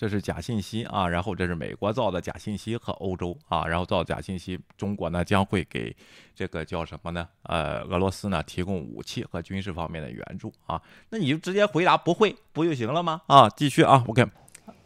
[0.00, 5.94] 这是假信息啊，然后这是美国造的假信息和欧洲啊，然后造假信息，中国呢将会给
[6.36, 7.26] 这个叫什么呢？
[7.42, 10.80] 呃，俄罗斯呢提供武器和军事方面的援助啊。
[11.10, 13.22] 那你就直接回答不会不就行了吗？
[13.26, 14.24] 啊，继续啊，OK。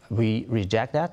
[0.09, 1.11] We reject that.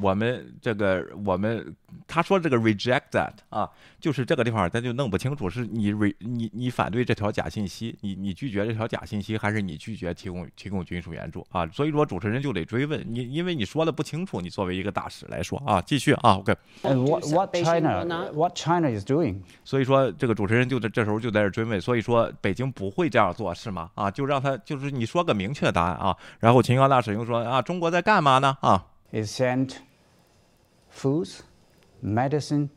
[0.00, 1.74] 我们这个我们
[2.06, 3.68] 他说这个 reject that 啊，
[4.00, 11.66] 就是这个地方咱就弄不清楚，是你 re 你你反对这条假信息，你你拒绝这条假信息，还是你拒绝提供提供军事援助啊？
[11.68, 16.54] 所以说主持人就得追问你，因为你说的不清楚，你作为一个大使来说啊，继续啊，OK。
[16.82, 23.90] And what, China what China is doing 所以说这个主持人就在这时候就在这追问，所以说北京不会这样做是吗？
[23.94, 26.16] 啊，就让他就是你说个明确答案啊。
[26.40, 28.56] 然后秦刚大使又说啊，中国在干嘛呢？
[28.60, 29.76] 啊，it sent
[30.90, 31.40] foods,
[32.02, 32.68] medicine,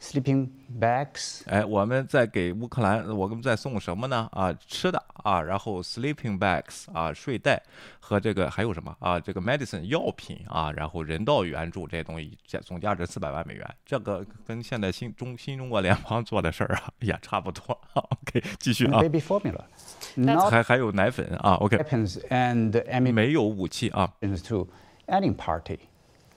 [0.00, 0.48] sleeping
[0.78, 1.42] bags。
[1.46, 4.28] 哎，我们在给乌克兰，我们在送什么呢？
[4.32, 7.62] 啊，吃的啊，然后 sleeping bags 啊，睡袋
[7.98, 9.18] 和这个还有什么啊？
[9.18, 13.74] 这个 medicine 药品啊，然后人道援助这些东西，总价值四百万美元。
[13.84, 17.80] 这个跟现在新中新中国联邦做的事儿啊， 也差不多。
[17.94, 19.00] OK，继续啊。
[19.00, 19.64] Baby formula。
[20.50, 21.54] 还还有奶粉啊。
[21.54, 21.78] OK。
[21.78, 24.12] Weapons and 没有武器啊。
[24.20, 24.68] Into
[25.06, 25.78] any party.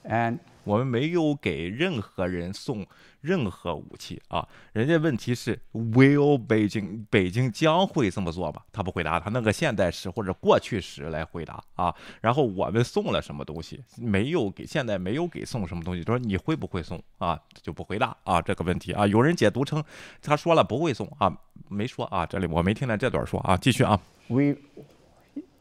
[0.04, 2.86] And 我们没有给任何人送
[3.20, 4.46] 任何武器啊！
[4.72, 8.62] 人家问题是 Will 北京北京将会这么做吗？
[8.70, 11.94] 他不回答，他那个现代时或者过去时来回答啊。
[12.20, 13.82] 然后我们送了什么东西？
[13.96, 16.04] 没有给，现在没有给送什么东西。
[16.04, 17.38] 他说你会不会送啊？
[17.62, 19.06] 就不回答啊这个问题啊。
[19.06, 19.82] 有人解读成
[20.22, 21.34] 他说了不会送啊，
[21.68, 22.24] 没说啊。
[22.24, 24.00] 这里我没听见这段说啊，继续啊。
[24.28, 24.54] we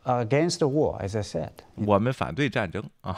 [0.05, 1.51] against the war, as I said.
[1.75, 3.17] 我们反对战争啊，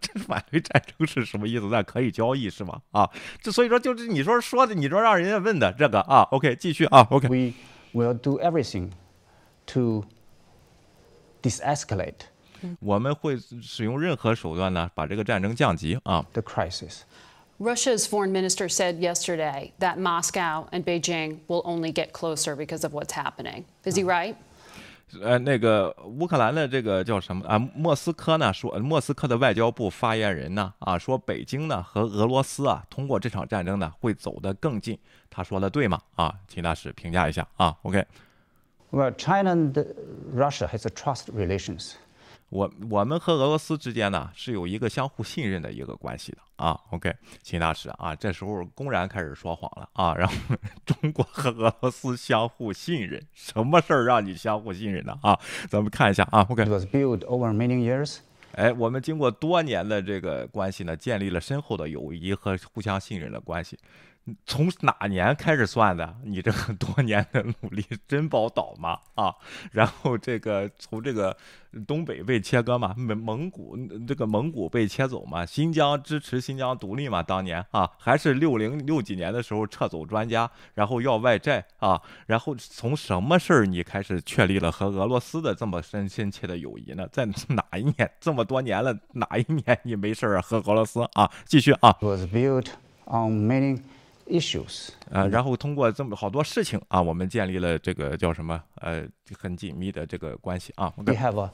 [0.00, 1.66] 这反对战争是什么意思？
[1.66, 2.80] 那可以交易是吗？
[2.92, 3.10] 啊，
[3.42, 7.54] 这所以说就是你说说的，你说让人家问的这个啊，OK，继续啊，OK， We
[7.92, 8.90] will do everything
[9.66, 10.04] to
[11.42, 12.14] de-escalate
[12.80, 16.24] 我们会使用任何手段呢，把这个战争降级啊。
[16.32, 17.00] the crisis.
[17.58, 22.92] Russia's foreign minister said yesterday that Moscow and Beijing will only get closer because of
[22.92, 23.64] what's happening.
[23.84, 24.36] Is he right?
[25.21, 27.57] 呃，那个乌克兰的这个叫什么啊？
[27.73, 34.99] 莫斯科呢说，莫斯科的外交部发言人呢啊说，北京呢和俄罗斯啊通过这场战争呢会走得更近。
[35.29, 36.01] 他说的对吗？
[36.15, 38.05] 啊，秦大使评价一下啊，OK。
[38.91, 39.73] Well, China and
[40.33, 41.93] Russia has a trust relations.
[42.49, 46.79] 我我们和俄罗斯之间呢是有一个相互信任的一个关系的啊。
[46.91, 50.15] OK，秦大使啊，这时候公然开始说谎了啊。
[50.15, 50.33] 然后
[50.85, 55.37] 中国和俄罗斯相互信任，什么事儿让你相互信任的啊？
[55.69, 56.45] 咱们看一下啊。
[56.49, 58.19] OK，It was built over many years.
[58.53, 63.77] 哎，我们经过多年的这个关系呢，建立了深厚的友谊和互相信任的关系。
[64.45, 66.15] 从哪年开始算的？
[66.23, 69.33] 你这个多年的努力，珍宝岛嘛啊，
[69.71, 71.35] 然后这个从这个
[71.87, 87.07] 东北被切割嘛，蒙蒙古这个蒙古被切走嘛，新疆支持新疆独立嘛，当年啊，还是六零六几年的时候撤走专家，然后要外债啊，然后从什么事儿你开始确立了和俄罗斯的这么深深切的友谊呢？
[87.11, 88.11] 在 哪一年？
[88.19, 91.31] 这么多年了，哪一年你没事儿啊和俄罗斯啊？
[91.45, 91.95] 继续啊。
[92.01, 92.67] Was built
[93.05, 93.79] on many
[94.27, 94.89] issues.
[95.09, 99.07] 呃，然后通过这么好多事情啊，我们建立了这个叫什么呃
[99.39, 100.93] 很紧密的这个关系啊。
[100.97, 101.51] We have a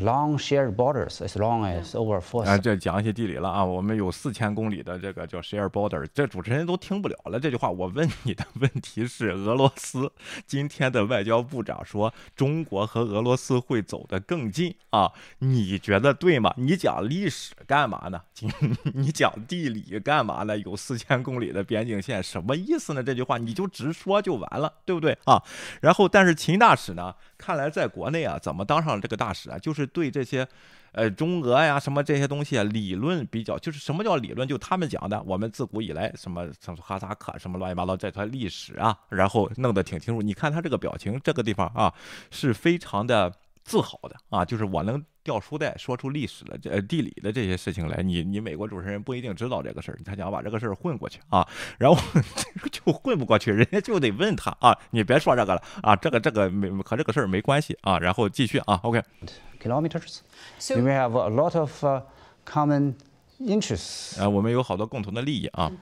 [0.00, 3.64] long shared borders as long as over four 啊，这讲一些地理了啊。
[3.64, 7.38] 我们有四千公里的这个叫 shared border，这主持人都听不了了。
[7.38, 10.10] 这句话我问你的问题是，俄罗斯
[10.46, 16.52] 今天的外交部长说中国和俄罗斯会走得更近啊，你觉得对吗？
[16.56, 18.20] 你讲历史干嘛呢？
[18.94, 20.56] 你讲地理干嘛呢？
[20.58, 23.02] 有四千公里的边境线，什么意思呢？
[23.02, 25.42] 这句话你就直说就完了，对不对啊？
[25.80, 29.58] 然后，但是秦大使呢，看来在国内啊，怎么当上这个大使啊？
[29.58, 30.46] 就是对这些，
[30.92, 34.46] 呃，中俄呀什么这些东西啊，理论比较，就是什么叫理论？
[34.46, 40.22] 就他们讲的，我们自古以来什么什么哈萨克什么乱七八糟这段历史啊，然后弄得挺清楚。
[40.22, 41.92] 你看他这个表情，这个地方啊，
[42.30, 43.32] 是非常的
[43.64, 51.48] 自豪的啊，就是我能掉书袋说出历史的这呃地理的这些事情来，你你美国主持人不一定知道这个事儿，他想把这个事儿混过去啊，
[51.78, 52.00] 然后
[52.70, 60.18] 就混不过去，人家就得问他啊，你别说这个了啊，这个这个没和这个事儿没关系啊，然后继续啊，OK，kilometers.
[60.58, 62.02] So we have a lot of uh,
[62.44, 62.94] common
[63.40, 64.20] interests.
[64.20, 65.72] 啊，我们有好多共同的利益啊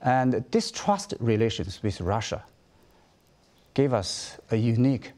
[0.00, 2.40] ，And this trust relations with Russia
[3.74, 5.12] gave us a unique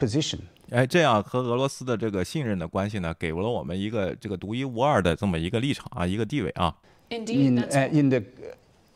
[0.00, 0.40] position.
[0.70, 6.74] 哎，这样和俄罗斯的这个信任的关系呢，给了我们一个这个独一无二的这么一个立场啊，一个地位啊。
[7.10, 8.22] indeed, In, that's uh, in the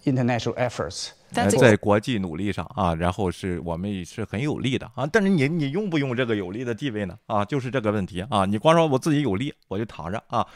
[0.04, 1.10] international efforts.
[1.30, 7.18] 在国际努力上啊，然后是我们也是很有利的啊，但是你你用不用这个有利的地位呢？
[7.26, 10.46] 啊，就是这个问题啊，你光说我自己有利，我就躺着啊，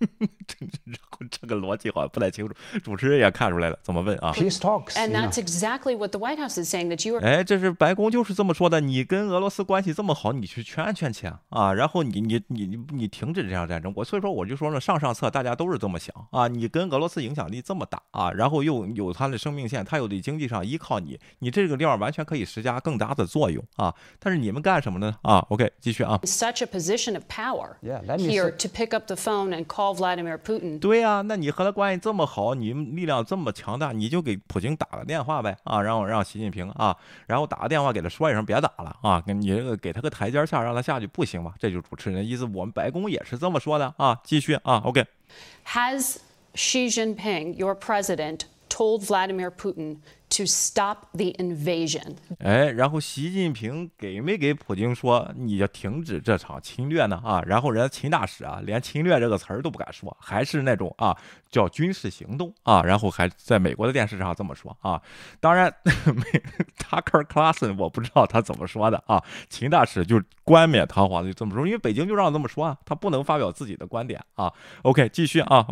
[0.46, 4.94] 这然后这个逻辑好像不太清楚，主持人也看出来了，怎么问啊？Peace talks.
[4.94, 8.80] And that's exactly what the White House is saying that you are 哎，这是白宫就是这么说的。
[8.80, 13.92] 你跟俄罗斯关系这么好，你去劝劝去啊，然后你你你你你停止这场战争。
[13.94, 16.48] 我所以说我就说了，上上策大家都是这么想啊。
[16.48, 23.94] 你跟俄罗斯影响力这么大啊，然后又有他的生命线，他又得经济上依靠你，你这个地方完全可以施加更大的作用啊。
[24.18, 25.14] 但是你们干什么呢？
[25.22, 26.18] 啊，OK，继续啊。
[26.24, 27.76] such a position of power
[28.16, 41.54] here to pick up the phone and call Vladimir Putin 对呀、那你和他关系这么好，你们力量这么强大，你就给普京打个电话呗啊，让我让习近平啊，然后打个电话给他说一声别打了啊，跟你这个给他个台阶下，让他下去不行吗？
[41.58, 44.18] 这就是主持人的意思，我们白宫也是这么说的啊。
[44.24, 46.16] 继续啊，OK，Has
[46.54, 49.98] Xi Jinping, your president, told Vladimir Putin
[50.30, 52.14] to stop the invasion?
[52.38, 57.20] 哎，然后习近平给没给普京说你要停止这场侵略呢？
[57.22, 61.14] 啊，然后人家秦大使啊，连侵略这个词儿都不敢说，还是那种啊
[61.50, 65.02] 叫军事行动啊，然后还在美国的电视上这么说啊。
[65.40, 65.74] 当然，
[66.78, 74.52] Tucker Carlson 我不知道他怎么说的啊，秦大使就冠冕堂皇的就这么说，因为北京就让这么说啊，他不能发表自己的观点啊。
[74.82, 75.66] OK，继续啊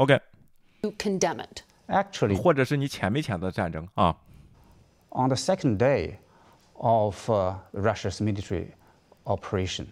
[0.97, 1.63] condemn it.
[1.89, 4.15] Actually, 或者是你潜没潜的战争啊
[5.11, 6.17] ？on the second day
[6.75, 8.69] of uh, Russia's military
[9.25, 9.87] operation,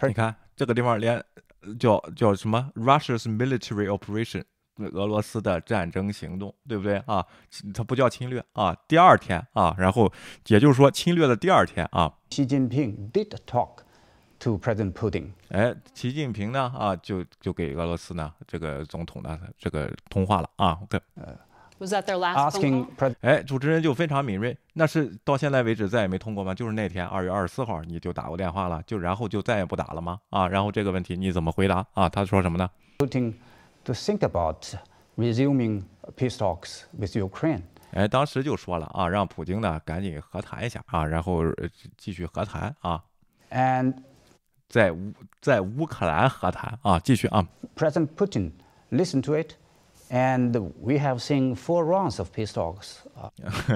[0.00, 1.22] 你看这个地方连
[1.60, 4.44] 呃叫叫什么 Russia's military operation，
[4.78, 7.24] 俄罗斯的战争行动，对不对啊？
[7.74, 8.74] 它不叫侵略啊。
[8.88, 10.10] 第二天啊，然后
[10.46, 13.83] 也就是说侵略的第二天啊，Xi Jinping did talk
[14.44, 20.78] to President Putin 哎，习近平呢啊就就给俄罗斯呢这个总统呢这个通话了啊。
[20.82, 22.96] OK，Was that their last phone asking call?
[22.96, 26.54] President 哎，主持人就非常敏锐，那是到现在为止再也没通过吗？
[26.54, 30.20] 就是那天二月二十四号你就打过电话了，就然后就再也不打了吗？
[30.28, 32.06] 啊，然后这个问题你怎么回答啊？
[32.06, 33.32] 他说什么呢？Putin
[33.84, 34.74] to think about
[35.16, 35.84] resuming
[36.16, 37.62] peace talks with Ukraine.
[37.92, 43.02] 哎，当时就说了啊，让普京呢赶紧和谈一下啊，然后呃继续和谈啊
[43.50, 43.94] ，And
[44.74, 47.46] 在乌在乌克兰和谈啊，继续啊
[47.76, 48.50] ，President Putin
[48.90, 49.52] listened to it,
[50.10, 50.50] and
[50.80, 52.96] we have seen four rounds of peace talks.
[53.14, 53.30] Uh,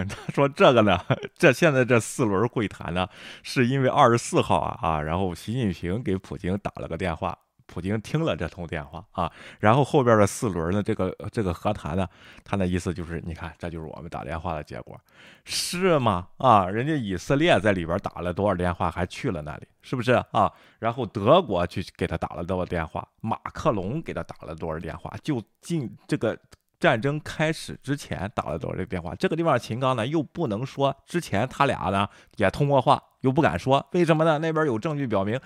[0.08, 1.00] 他说这个呢，
[1.38, 3.08] 这现在这四轮会谈呢，
[3.44, 7.38] 是因为二十四号啊啊，然后习近平给普京打了个电话。
[7.68, 12.08] 普京听了这通电话啊，然后后边的四轮的这个这个和谈呢，
[12.42, 14.98] 他的意思就是，你看，这就是我们打电话的结果，
[15.44, 16.26] 是吗？
[16.38, 20.50] 啊，人家以色列在里边打了多少电话，还去了那里，是不是啊？
[20.78, 26.36] 然后德国去给他打了多少电话，马克龙给他打了多少电话，就进这个
[26.80, 29.14] 战争开始之前打了多少个电话？
[29.14, 34.38] 这个地方秦刚呢又不能说之前他俩呢也通过话，又不敢说，为什么呢？
[34.38, 35.38] 那边有证据表明，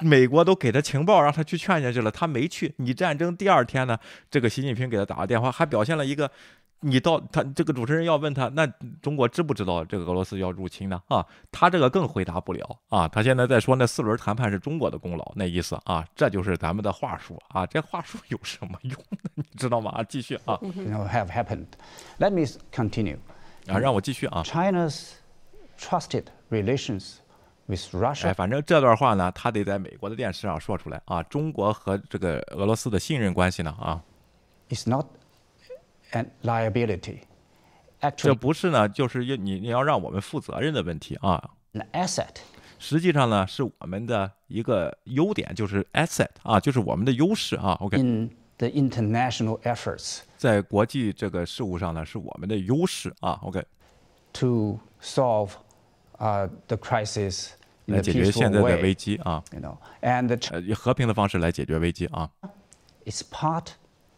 [0.00, 2.74] 美国都给他情报让他去劝下去了，他没去。
[2.76, 3.98] 你战争第二天呢，
[4.30, 6.30] 这个习近平给他打个电话，还表现了一个。
[6.80, 8.64] 你到他这个主持人要问他，那
[9.02, 11.02] 中国知不知道这个俄罗斯要入侵呢？
[11.08, 13.08] 啊，他这个更回答不了啊。
[13.08, 17.66] 他现在在说那四轮谈判是中国的功劳，那意思啊，这就是咱们的话术啊。
[17.66, 19.18] 这话术有什么用呢？
[19.34, 19.90] 你知道吗？
[19.90, 20.54] 啊，继续啊
[21.10, 21.66] have happened.
[22.20, 23.16] Let me continue.
[23.66, 24.44] 啊，让我继续啊。
[24.44, 25.14] China's
[25.76, 27.14] trusted relations
[28.22, 31.22] 哎，反正这段话呢，他得在美国的电视上说出来啊。
[31.24, 34.02] 中国和这个俄罗斯的信任关系呢啊，
[38.16, 41.50] 这不是呢，就是你你要让我们负责任的问题啊。
[41.92, 42.36] asset，
[42.78, 47.76] 实际上呢是我们的一个优点，就是 asset 啊，就是我们的优势啊。
[47.80, 47.98] OK。
[47.98, 53.38] In the international efforts，在国际这个事务上呢，是我们的优势啊。
[53.42, 53.62] OK。
[54.32, 57.50] To solve，，the crisis。
[57.88, 62.30] 来解决现在的危机啊，You know, and 以和平的方式来解决危机啊。
[63.04, 63.68] it's part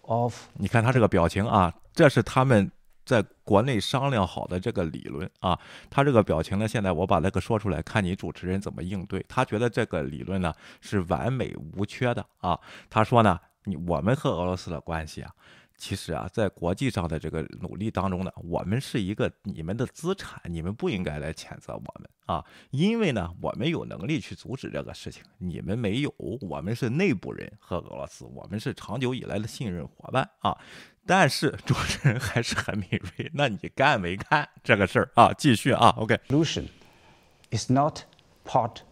[0.03, 2.71] of 你看他这个表情啊，这是他们
[3.05, 5.59] 在国内商量好的这个理论啊。
[5.89, 9.25] 他这个表情呢，现在我把那个说出来，看你主持人怎么应对。
[9.29, 12.59] 他觉得这个理论呢是完美无缺的啊。
[12.89, 15.31] 他说呢，你我们和俄罗斯的关系啊。
[15.81, 30.57] 其实啊，在国际上的这个努力当中呢，我们是一个你们的资产，你们不应该来谴责我们啊，因为呢，我们有能力去阻止这个事情，你们没有，我们是内部人和俄罗斯，我们是长久以来的信任伙伴啊。
[31.07, 35.33] 但是主持人还是很敏锐，那你干没干这个事儿啊？
[35.33, 36.67] 继续啊，OK，solution
[37.51, 38.01] is not
[38.45, 38.83] part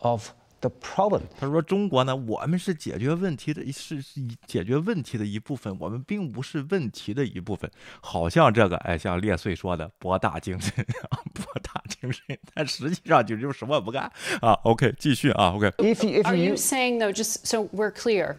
[0.00, 0.30] of
[0.64, 1.20] the problem.
[1.38, 7.70] 他说中国呢，我们是解决问题的是是解决问题的一部分，我们并不是问题的一部分。
[8.00, 10.72] 好像这个哎，像列岁说的博大精深
[11.10, 14.10] 啊，博大精深，但实际上就就是什么也不干
[14.40, 14.52] 啊。
[14.64, 15.68] OK，继续啊，OK。
[15.78, 18.36] If you, if Are you you saying, though, just so we're clear,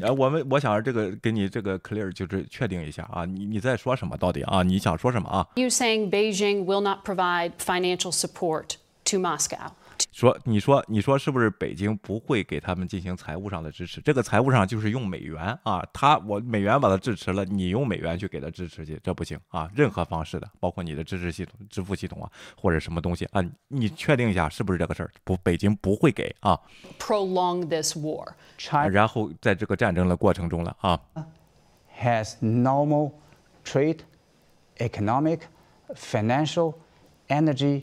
[0.00, 4.62] 呃，我们我想这个给你这个 clear 就是确定一下啊，你你在说什么到底啊？
[4.62, 9.70] 你想说什么啊？you saying Beijing will not provide financial support to Moscow?
[10.12, 14.00] 说你说你说是不是北京不会给他们进行财务上的支持？
[14.00, 25.10] 这个财务上就是用美元啊，他我美元把它支持了，你用美元去给他支持去，这不行啊，任何方式的，包括你的支持系统、支付系统啊，或者什么东西啊，你确定一下是不是这个事儿？
[25.24, 26.58] 不，北京不会给啊。
[26.98, 28.34] Prolong this war.
[28.56, 31.00] China 然后在这个战争的过程中了啊
[32.00, 33.12] ，has normal
[33.64, 33.98] trade,
[34.78, 35.40] economic,
[35.94, 36.74] financial,
[37.28, 37.82] energy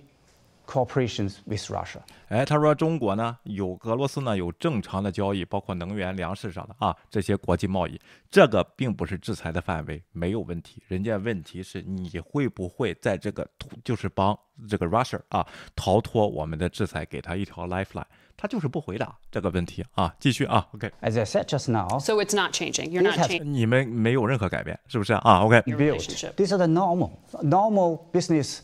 [0.65, 1.99] cooperations with Russia.
[2.29, 7.99] 哎，他说中国呢有俄罗斯呢有正常的交易，包括能源、粮食上的啊这些国际贸易，
[8.29, 10.81] 这个并不是制裁的范围，没有问题。
[10.87, 13.47] 人家问题是你会不会在这个
[13.83, 14.37] 就是帮
[14.69, 15.45] 这个 Russia 啊
[15.75, 18.05] 逃脱我们的制裁，给他一条 lifeline，
[18.37, 20.15] 他就是不回答这个问题啊。
[20.19, 22.91] 继续啊，OK，As I said just now, So it's not changing.
[22.91, 26.35] You're not changing 你们没有任何改变，是不是啊 relationship.
[26.35, 27.11] These are the normal,
[27.43, 28.59] normal business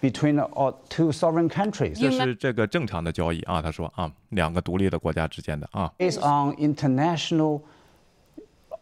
[0.00, 1.98] between uh, two sovereign countries.
[1.98, 3.62] 这是这个正常的交易啊。
[3.62, 5.92] 他说啊，两个独立的国家之间的啊。
[5.98, 7.60] Based on international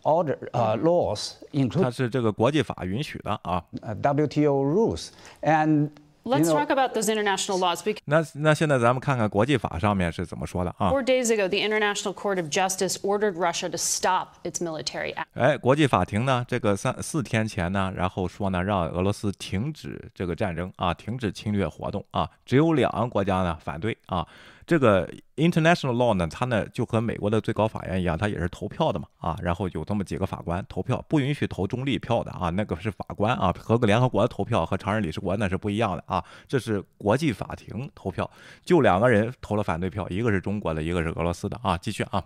[0.02, 5.08] order uh, laws, 它 including 是这个国际法允许的啊， uh, WTO rules,
[5.42, 5.90] and you
[6.27, 12.95] Let's talk about those international laws because 那那现在咱们看看国际法上面是怎么说的啊？four days ago, the International Court of Justice
[13.03, 15.27] ordered Russia to stop its military act.
[15.35, 24.25] 哎，国际法庭呢，这个三四天前呢，然后说呢，让俄罗斯停止这个战争啊，停止侵略活动啊，只有两个国家呢反对啊。
[24.67, 38.29] 这个 international law 呢，它呢就和美国的最高法院一样，它也是投票的嘛啊，然后有这么几个法官投票，不允许投中立票的啊，那个是法官啊，和个联合国投票和常任理事国那是不一样的啊，这是国际法庭投票，
[38.63, 42.23] 就两个人投了反对票，一个是中国的，一个是俄罗斯的啊，继续啊。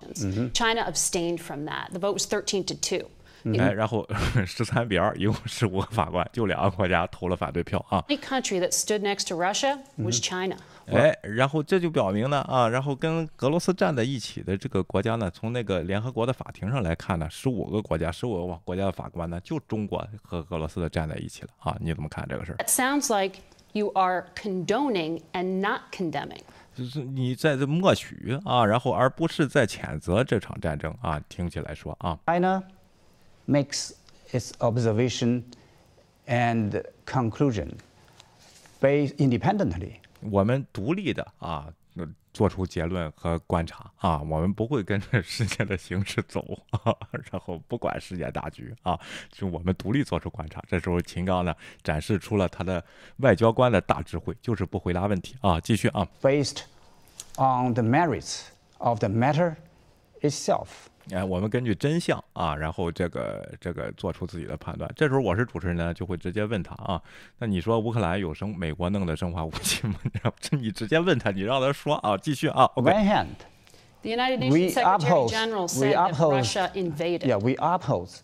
[0.54, 1.90] China abstained from that.
[1.92, 3.10] The vote was thirteen to two.
[3.58, 4.06] 哎，然后
[4.46, 8.04] 十三比二，一共十五个法官，就两个国家投了反对票啊。
[8.08, 10.58] The only country that stood next to Russia was China.
[10.92, 21.78] 哎，然后这就表明呢啊，然后跟俄罗斯站在一起的这个国家呢，从那个联合国的法庭上来看呢，十五个国家，十五个国家的法官呢，就中国和俄罗斯的站在一起了啊。
[21.80, 23.40] 你怎么看这个事儿？That sounds like
[23.74, 26.42] you are condoning and not condemning.
[26.76, 31.20] 就是你在这默许啊，然后而不是在谴责这场战争啊。
[31.30, 32.64] 听起来说啊，China
[33.48, 33.92] makes
[34.32, 35.44] its observation
[36.26, 37.72] and conclusion
[38.80, 39.96] based independently.
[40.22, 46.96] 我们独立的啊，呃做出结论和观察啊，我们不会跟着世界的形势走啊，
[47.32, 48.98] 然后不管世界大局啊，
[49.32, 50.64] 就我们独立做出观察。
[50.68, 51.54] 这时候秦刚呢
[51.84, 52.84] 展示出了他的
[53.18, 55.60] 外交官的大智慧，就是不回答问题啊。
[55.60, 56.62] 继续啊，based
[57.38, 58.44] on the merits
[58.78, 59.56] of the matter
[60.22, 60.68] itself.
[61.12, 64.90] 哎，我们根据真相啊，然后这个这个做出自己的判断。
[64.96, 67.02] 这时候我是主持人呢，就会直接问他啊，
[67.40, 69.96] 那你说乌克兰有生美国弄的生化武器吗？
[70.40, 72.92] 这你直接问他，你让他说啊，继续啊 On，OK。
[72.92, 73.28] one hand,
[74.02, 77.26] The United Nations Secretary General said that Russia invaded.
[77.28, 78.20] yeah, we oppose.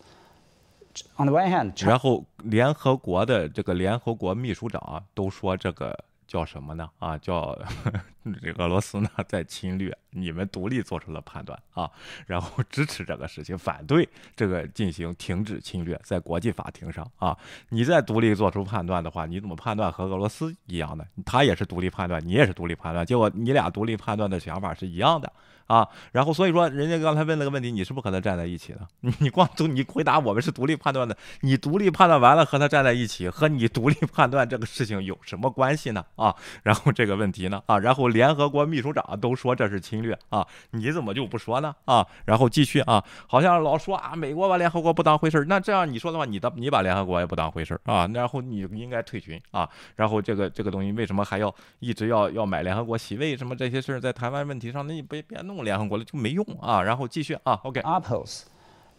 [1.16, 6.90] On the one hand, 然后联合国的这个联合国秘书长啊，都说这个叫什么呢？
[6.98, 7.56] 啊，叫
[8.42, 11.90] 这俄罗斯呢在侵略，你们独立做出了判断啊，
[12.26, 17.36] 然后支持这个事情，反对这个进行停止侵略，在国际法庭上啊，
[17.68, 21.06] 你再独立做出判断的话，你怎么判断和俄罗斯一样的？
[21.24, 25.32] 他也是独立判断，你也是独立判断，结果你俩独立判断的想法是一样的。
[25.66, 28.80] 啊，然后所以说，人家刚才问了个问题，你是不是和他站在一起的？
[29.00, 36.04] 你 你光独你回答我们是独立判断的，你独立判断完了和他站在一起，和你独立判断这个事情有什么关系呢？
[36.16, 37.62] 啊，然后这个问题呢？
[37.66, 41.74] 啊，然后联合国秘书长都说这是侵略啊，你怎么就不说呢？
[41.84, 56.82] 啊，然后继续啊，好像老说啊，美国把联合国不当回事儿，那这样你说的话，你的你把联合国也不当回事儿啊，然后你应该退群啊，然后这个这个东西为什么还要一直要要买联合国席位什么这些事儿，在台湾问题上，那你别别弄联合国了，就没用啊。
[56.82, 58.42] 然后继续啊，OK，oppose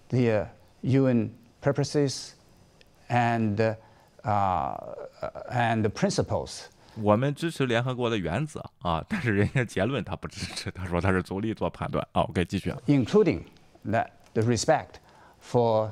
[0.10, 0.48] the
[0.82, 1.32] UN
[1.62, 2.32] purposes
[3.10, 3.76] and
[4.24, 4.76] uh,
[5.52, 6.66] and principles.
[7.02, 12.24] 我们支持联合国的原则啊，但是人家结论他不支持，他说他是独立做判断啊。
[12.24, 12.78] OK，继续啊。
[12.88, 13.44] including
[13.86, 14.96] that the respect
[15.40, 15.92] for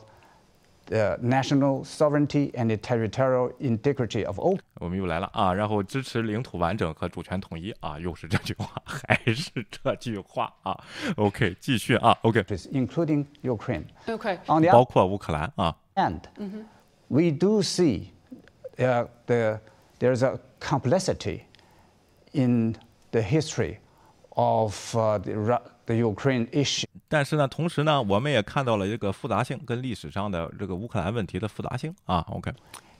[0.86, 10.76] the national sovereignty and the territorial integrity of all 我们又来了啊，然后支持领土完整和主权统一啊，又是这句话，还是这句话啊。
[11.16, 13.84] OK，继续啊，OK， countries, including Ukraine.
[14.06, 14.38] Okay.
[14.46, 16.22] On the 包 other 括乌克兰啊， hand,
[17.08, 18.10] we do see
[18.78, 19.60] uh, the,
[20.00, 21.42] there's a complexity
[22.32, 22.74] in
[23.12, 23.76] the history
[24.30, 26.85] of uh, the, Ru- the Ukraine issue.
[27.07, 32.25] 但是呢，同时呢，我们也看到了这个复杂性跟历史上的这个乌克兰问题的复杂性啊。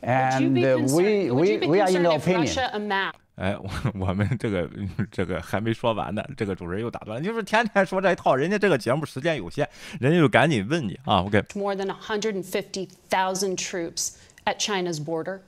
[0.02, 2.46] And uh, concerned, we, we, we are in the opinion.
[2.46, 3.70] Russia amassed 哎，我
[4.00, 4.70] 我们这个
[5.12, 9.68] 这个还没说完呢，这个主持人又打断了，就是天天说这一套，人家这个节目时间有限，
[10.00, 11.24] 人家就赶紧问你啊。
[11.24, 14.12] OK，more than 150,000 troops
[14.46, 15.42] at China's border?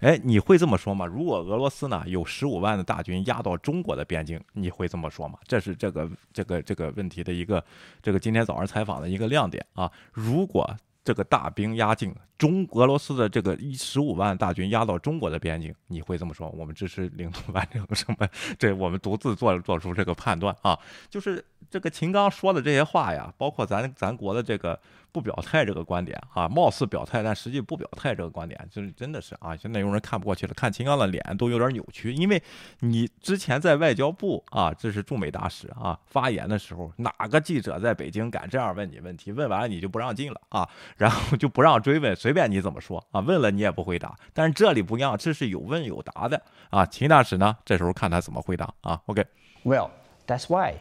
[0.00, 1.04] 哎，你会这么说吗？
[1.06, 5.38] 如果俄罗斯呢有十五万的大军压到中国的边境，你会这么说吗？
[5.46, 7.62] 这是这个这个这个问题的一个
[8.02, 9.90] 这个今天早上采访的一个亮点啊。
[10.12, 16.48] 如果这个大兵压境，中俄罗斯的这个一十五万大军压到中国的边境，你会这么说？
[16.50, 18.28] 我们支持领土完整什么？
[18.58, 20.78] 这我们独自做做出这个判断啊。
[21.08, 24.78] 就是这个秦刚说的这些话呀，包括咱咱国的这个
[25.12, 32.42] 不表态这个观点啊，貌似表态但实际不表态这个观点，就是真的是啊，现在有人看不过去了，看秦刚的脸都有点扭曲，因为
[32.80, 39.32] 你之前在外交部啊，这是驻美大使啊发言的时候，哪个记者在北京敢这样问你问题？
[39.32, 44.16] 问完了你就不让进了啊，然后就不让追问，随便你怎么说啊，问了你也不回答。
[44.32, 46.40] 但是这里不一样，这是有问有答的
[46.70, 46.86] 啊。
[46.86, 49.00] 秦大使呢，这时候看他怎么回答啊。
[49.06, 49.24] OK。
[49.64, 49.90] Well,
[50.26, 50.74] that's why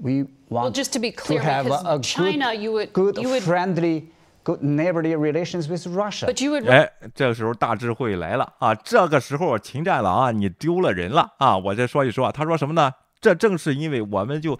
[0.00, 3.18] we want well, just to be clear, have because a, China, good, you would, good
[3.18, 4.10] you would, friendly,
[4.44, 6.26] good neighborly relations with Russia.
[6.26, 8.74] but you would 哎，这个时候大智慧来了啊！
[8.74, 11.56] 这个时候秦战狼啊，你丢了人了啊！
[11.56, 12.92] 我再说一说啊，他说什么呢？
[13.20, 14.58] 这正是因为我们就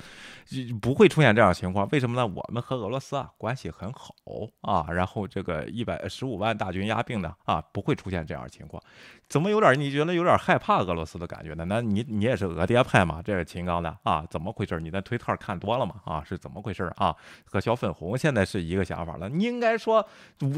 [0.80, 2.26] 不会出现这样的情况，为什么呢？
[2.26, 4.14] 我们和俄罗斯啊关系很好
[4.62, 8.82] 啊，然后这个一百十五万大军压并呢啊，不会出现这样的情况。
[9.28, 11.64] 怎么有点你觉得有点害怕俄罗斯的感觉呢？
[11.64, 13.20] 那你你也是俄爹派嘛？
[13.20, 14.24] 这是秦刚的啊？
[14.30, 14.78] 怎么回事？
[14.78, 15.96] 你在推特看多了嘛？
[16.04, 17.14] 啊，是怎么回事啊？
[17.44, 19.28] 和小粉红现在是一个想法了。
[19.28, 20.07] 你应该说，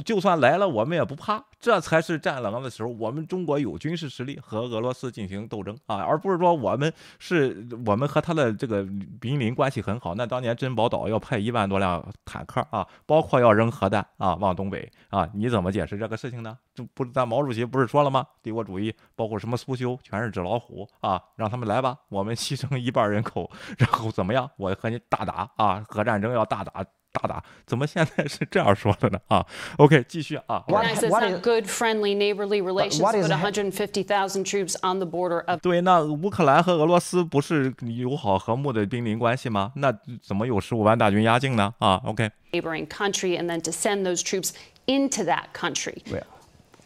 [0.05, 2.90] 就算来了，我们也不怕，这才是战狼的时候。
[2.90, 8.82] 我们中国有军事实力和俄罗斯进行斗争啊，而不是说我们是我们和他的这个
[9.22, 10.14] 邻邻关系很好。
[10.14, 16.59] 那当年珍宝岛要派一万多辆坦克啊，包括要扔核弹啊往东北啊，你怎么解释这个事情呢？
[16.74, 18.26] 这不是咱毛主席不是说了吗？
[18.43, 24.51] 帝国主义包括什么苏修，全是纸老虎啊，让他们来吧，我们牺牲一半人口，然后怎么样？
[24.59, 26.84] 我和你大打啊，核战争要大打。
[27.19, 29.19] 大大怎么现在是这样说的呢？
[29.29, 29.45] 啊
[29.79, 30.62] ，OK，继续啊。
[30.69, 39.73] What- is- good, friendly, neighborly relations what is 150,000 troops on the border of 对，那乌克兰和俄罗斯不是友好和睦的兵邻关系吗？
[39.77, 39.93] 那
[40.23, 41.75] 怎么有十五万大军压境呢？
[41.79, 44.51] 啊，OK，neighboring country and then to send those troops
[44.87, 45.97] into that country.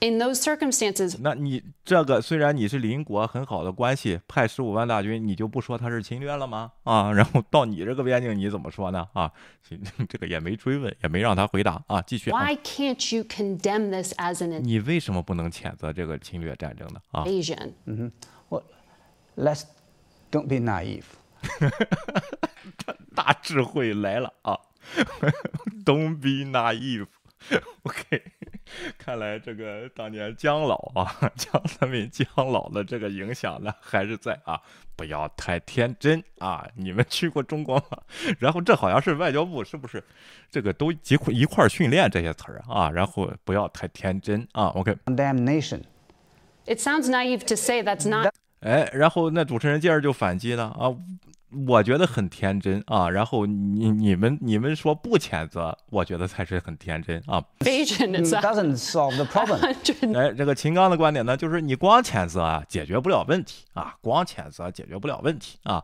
[0.02, 6.72] In those circumstances, 那你这个虽然你是邻国很好的关系，派十五万大军，你就不说他是侵略了吗？
[6.82, 9.06] 啊，然后到你这个边境你怎么说呢？
[9.12, 9.30] 啊，
[10.08, 12.40] 这个也没追问，也没让他回答啊，继续啊。
[12.40, 17.00] why can't you condemn this as an 你为什么不能谴责这个侵略战争呢？
[17.12, 17.72] 啊，invasion?
[18.50, 18.64] well,
[19.36, 19.62] let's
[20.32, 21.04] don't be naive.
[23.14, 24.58] 大智慧来了啊
[25.84, 27.06] ！Don't be naive。
[27.82, 28.22] OK，
[28.98, 34.60] 看来这个当年姜老啊，姜三民姜老的这个影响呢还是在啊，
[34.96, 36.66] 不要太天真啊！
[36.74, 37.98] 你们去过中国吗？
[38.38, 40.02] 然后这好像是外交部是不是
[40.50, 42.90] 这个都一块一块儿训练这些词儿啊？
[42.90, 45.82] 然后不要太天真啊！OK，Condemnation.
[46.64, 50.94] It sounds naive to say that's not 哎，然后那主持人接着就反击了啊，
[51.66, 57.42] 我觉得很天真啊，然后你你们你们说不谴责，我觉得才是很天真啊。
[57.60, 59.58] doesn't solve the problem.
[59.84, 65.82] 100哎，这个秦刚的观点呢，就是你光谴责啊，解决不了问题啊，光谴责解决不了问题啊。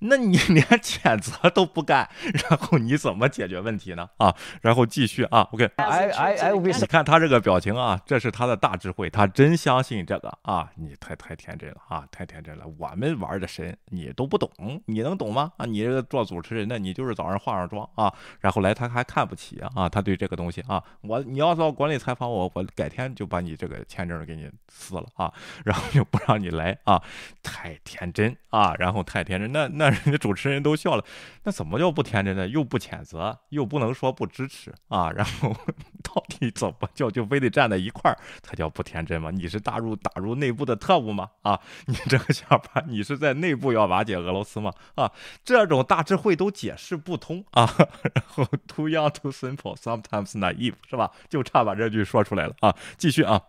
[0.00, 2.08] 那你 连谴责都不干，
[2.48, 4.08] 然后你怎么解决问题呢？
[4.18, 5.70] 啊，然后继续啊，OK。
[5.76, 10.70] I will be 你看他这个表情啊，这是他的大智慧，他真相信这个啊！
[10.76, 12.64] 你太太天真了啊，太天真了！
[12.78, 14.50] 我们玩的神，你都不懂，
[14.86, 15.52] 你能懂吗？
[15.58, 25.32] 啊，你这个做主持人的，你就是早上化上妆啊，然后来他还看不起啊，他对这个东西啊，我你要到国内采访我，我改天就把你这个签证给你撕了啊，
[25.64, 27.02] 然后就不让你来啊，
[27.42, 31.04] 太天真啊，然后太天真，那那 人家主持人都笑了，
[31.44, 32.46] 那怎么叫不天真呢？
[32.46, 35.54] 又不谴责，又不能说不支持啊，然后
[36.02, 39.30] 到底怎么叫就非得站在一块儿才叫不天真吗？
[39.30, 41.28] 你是打入打入内部的特务吗？
[41.42, 44.72] 啊， 你这个想法，你是在内部要瓦解俄罗斯吗？
[44.94, 45.10] 啊，
[45.44, 47.68] 这种大智慧都解释不通啊。
[48.14, 51.10] 然后 too young too simple sometimes naive 是吧？
[51.28, 52.74] 就差把这句说出来了啊。
[52.96, 53.42] 继续啊。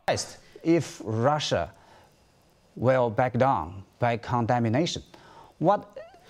[0.64, 1.70] if Russia
[2.78, 5.02] will back down by condemnation.
[5.58, 5.82] What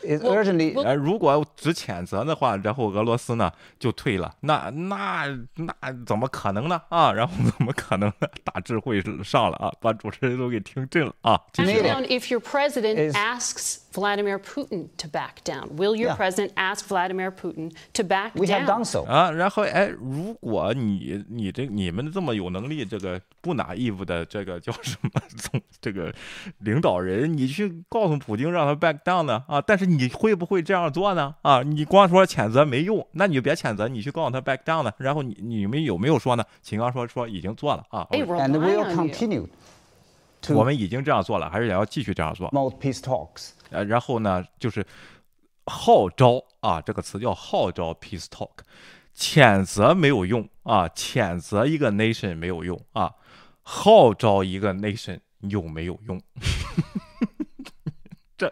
[0.03, 5.73] urgently 呃，如果只谴责的话，然后俄罗斯呢就退了，那那那
[6.05, 6.81] 怎么可能呢？
[6.89, 8.27] 啊，然后怎么可能呢？
[8.43, 11.39] 大智慧上了啊，把主持人都给听震了啊！
[11.53, 15.67] 继续 Need 啊 Down if your president asks Vladimir Putin to back down.
[15.75, 16.15] Will your Yeah.
[16.15, 18.61] president ask Vladimir Putin to back we down?
[18.61, 19.03] have done so.
[19.05, 26.13] 啊，然后哎，如果你你这你们这么有能力，这个不拿义务的这个叫什么总这个
[26.59, 29.43] 领导人，你去告诉普京让他 back down 呢？
[29.47, 31.35] 啊，但是你会不会这样做呢？
[31.41, 34.91] 啊，你光说谴责没用，那你就别谴责，你去告诉他 back down 呢？
[34.97, 36.43] 然后你你们有没有说呢？
[36.61, 39.45] 秦刚说说已经做了啊 and will continue
[40.49, 42.49] 我们已经这样做了，还是也要继续这样做。
[42.49, 43.51] promote peace talks.
[43.69, 44.85] 呃，然后呢，就是
[45.65, 48.49] 号召啊，这个词叫号召 peace talk，
[49.15, 53.13] 谴责没有用啊，谴责一个 nation 没有用啊，
[53.61, 56.21] 号召一个 nation 有没有用？
[58.37, 58.51] 这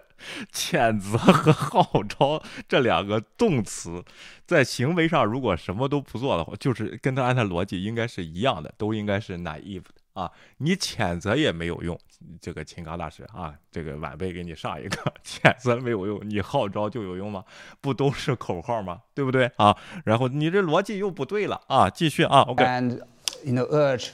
[0.54, 4.04] 谴责和号召这两个动词，
[4.46, 10.32] 在行为上如果什么都不做的话，就是跟他按他逻辑应该是一样的，都应该是 naive 的啊。
[10.58, 11.98] 你谴责也没有用，
[12.42, 17.44] 这个秦刚大师啊，这个晚辈给你上一个，谴责没有用，你号召就有用吗？
[17.80, 19.02] 不都是口号吗？
[19.14, 19.76] 对不对啊？
[20.04, 21.90] 然后你这逻辑又不对了啊！
[21.90, 22.64] 继续啊，OK。
[22.64, 23.02] and
[23.44, 24.10] you know urge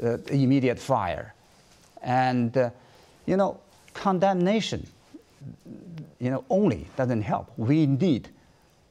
[0.00, 1.32] uh, immediate fire
[2.02, 2.70] and uh,
[3.26, 3.56] you know
[3.92, 4.80] condemnation
[6.18, 8.24] you know only doesn't help we need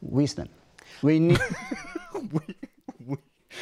[0.01, 0.47] wisdom
[1.01, 1.39] we need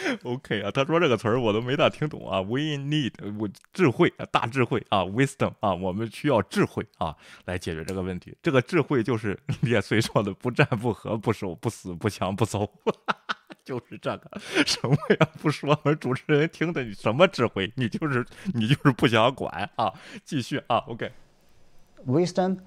[0.23, 2.41] OK 啊，他说这个词儿我都没大听懂啊。
[2.41, 8.35] We need 我智慧啊，大智慧啊，wisdom 啊，我们需要智慧啊来解决这个问题。
[8.41, 12.69] 这个智慧就是列隋说的不战不和不守不死不强不走，
[13.63, 15.27] 就是这个什么呀？
[15.41, 17.71] 不说，我们主持人听的你什么智慧？
[17.75, 19.93] 你就是你就是不想管啊。
[20.23, 22.57] 继续啊，OK，wisdom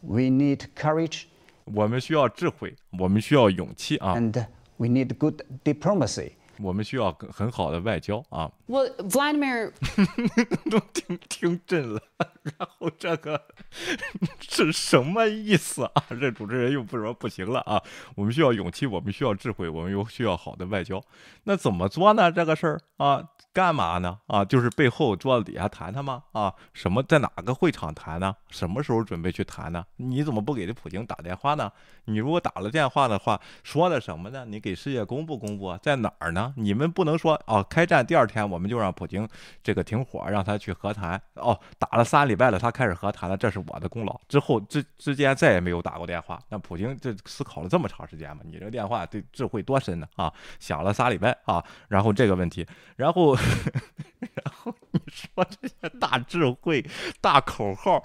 [0.00, 1.24] we need courage
[1.64, 6.32] 我们需要智慧，我们需要勇气啊，and we need good diplomacy
[6.62, 8.50] 我们需要很好的外交啊。
[8.68, 9.72] Well, Vladimir
[10.70, 12.00] 都听听震了，
[12.42, 13.42] 然后这个
[14.40, 16.04] 是什么意思啊？
[16.20, 17.82] 这主持人又不说不行了啊！
[18.14, 21.02] 我们需要勇气，我们需要智慧，我们又需要好的外交。
[21.44, 22.30] 那怎么做呢？
[22.30, 24.18] 这个事儿啊，干嘛呢？
[24.26, 26.22] 啊，就是背后桌子底下谈谈吗？
[26.32, 28.34] 啊，什么在哪个会场谈呢？
[28.48, 29.84] 什么时候准备去谈呢？
[29.96, 31.70] 你怎么不给这普京打电话呢？
[32.04, 34.44] 你如果打了电话的话，说的什么呢？
[34.46, 36.49] 你给世界公布公布啊，在哪儿呢？
[36.56, 39.28] 你们不能说哦，开战第二天我们就让普京
[39.62, 41.20] 这个停火，让他去和谈。
[41.34, 44.20] 哦，打了三礼拜了，他开始和谈了，这是我的功劳。
[44.28, 46.38] 之后之之间再也没有打过电话。
[46.48, 48.42] 那普京这思考了这么长时间嘛？
[48.44, 50.06] 你这个电话对智慧多深呢？
[50.16, 53.34] 啊，想了仨礼拜啊，然后这个问题，然后
[54.20, 54.74] 然后
[55.10, 56.84] 说这些大智慧、
[57.20, 58.04] 大口号，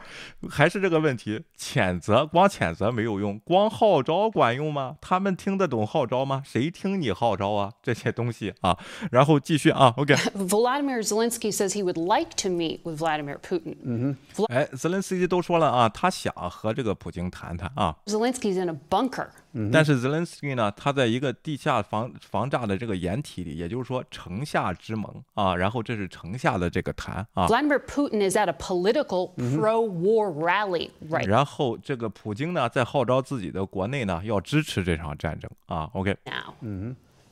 [0.49, 1.43] 还是这个问题？
[1.57, 4.97] 谴责光谴责没有用，光号召管用吗？
[5.01, 6.41] 他们听得懂号召吗？
[6.45, 7.71] 谁听你号召啊？
[7.81, 8.77] 这些东西啊，
[9.11, 10.15] 然后继续啊，OK。
[10.35, 14.15] Volodymyr Zelensky says he would like to meet with Vladimir Putin.
[14.47, 19.27] 哎，泽连斯基都说了啊，他想和这个普京谈谈啊，Zelensky's in a bunker.
[19.71, 36.54] 但是泽连斯基呢，他在一个地下防防炸的这个掩体里，也就是说城下之盟啊，然后这是城下的这个谈啊， Vladimir Putin is at a political pro-war rally right 然后这个普京呢，在号召自己的国内呢，要支持这场战争啊，OK， now.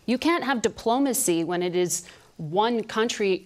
[0.07, 2.05] You can't have diplomacy when it is
[2.39, 3.43] one country,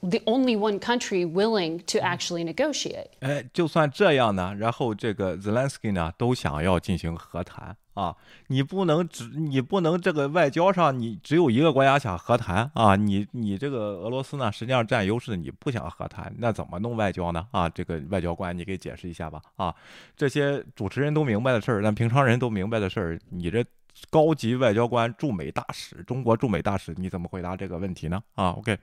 [0.00, 3.08] the only one country willing to actually negotiate.
[3.20, 17.46] 哎，就算这样呢，然后这个 Zelensky 呢都想要进行和谈啊，你不能只你不能这个外交上你只有一个国家想和谈啊，你你这个俄罗斯呢实际上占优势，你不想和谈，那怎么弄外交呢？
[17.50, 19.74] 啊，这个外交官你给解释一下吧啊，
[20.16, 23.64] 这些主持人都明白的事儿，但平常人都明白的事儿，你这。
[24.08, 28.22] 高级外交官、驻美大使，中国驻美大使，你怎么回答这个问题呢？
[28.34, 28.78] 啊，OK，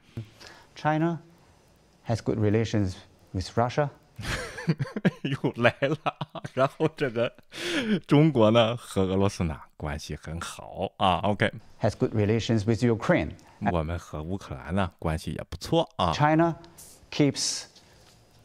[0.76, 1.18] china
[2.07, 2.95] has good relations
[3.32, 3.88] with russia
[5.22, 5.99] 又来了，
[6.55, 7.32] 然后这个
[8.07, 13.30] 中国呢和俄罗斯呢关系很好啊，OK， has good relations with ukraine
[13.72, 16.57] 我们和乌克兰呢关系也不错啊， China
[17.11, 17.64] keeps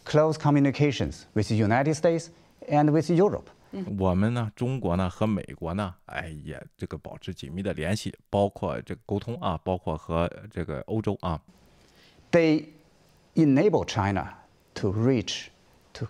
[0.06, 2.30] close communications with the United States
[2.68, 3.46] and with Europe.
[4.00, 11.40] 我们呢，中国呢和美国呢，哎也这个保持紧密的联系，包括这个沟通啊，包括和这个欧洲啊，
[12.33, 12.65] They
[13.35, 14.35] enable China
[14.75, 15.51] to reach
[15.93, 16.09] to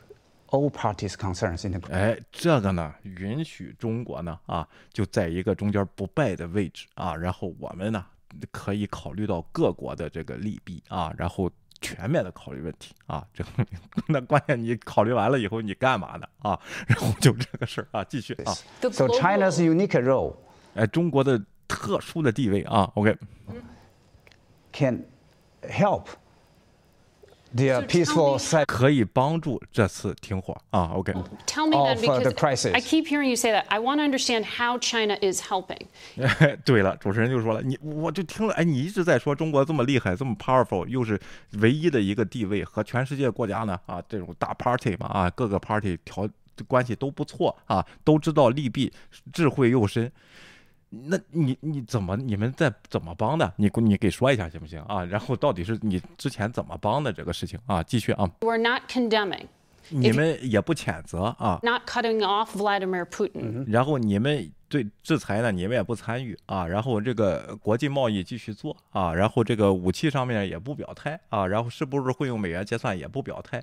[0.48, 8.06] all parties' concerns in the 哎，这个呢，允许中国呢啊，就在一个中间不败的位置啊，然后我们呢
[8.50, 11.50] 可以考虑到各国的这个利弊啊，然后。
[11.84, 13.44] 全面的考虑问题啊，这
[14.06, 16.56] 那关键你考虑完了以后你干嘛呢啊？
[16.86, 18.54] 然后就这个事儿啊，继续啊。
[18.80, 20.36] So China's unique role，
[20.76, 25.04] 哎，中国的特殊的地位啊，OK，can
[25.68, 26.04] help
[27.54, 31.12] their peaceful set 可以帮助这次停火啊，OK。
[31.46, 32.72] Tell me that uh, the because crisis.
[32.72, 33.66] I keep hearing you say that.
[33.68, 35.86] I want to understand how China is helping.
[36.64, 41.20] 对了，主持人就说了，你我就听了，哎，你一直在说中国这么厉害，这么 powerful，又是
[41.60, 46.26] 唯一的一个地位，和全世界国家呢啊这种大 party 嘛啊，各个 party 调
[46.66, 48.90] 关系都不错啊，都知道利弊，
[49.32, 50.10] 智慧又深。
[50.94, 53.50] 那你你怎么你们在怎么帮的？
[53.56, 55.02] 你给你给说一下行不行啊？
[55.04, 57.82] 然后到底是你之前怎么帮的这个事情啊？
[57.82, 59.46] 继续啊 are not condemning,
[59.88, 63.40] 你们也不谴责啊，not cutting off Vladimir Putin.
[63.40, 73.62] 嗯然后你们对制裁呢，你们也不参与啊，然后这个国际贸易继续做啊，然后这个武器上面也不表态啊，然后是不是会用美元结算也不表态，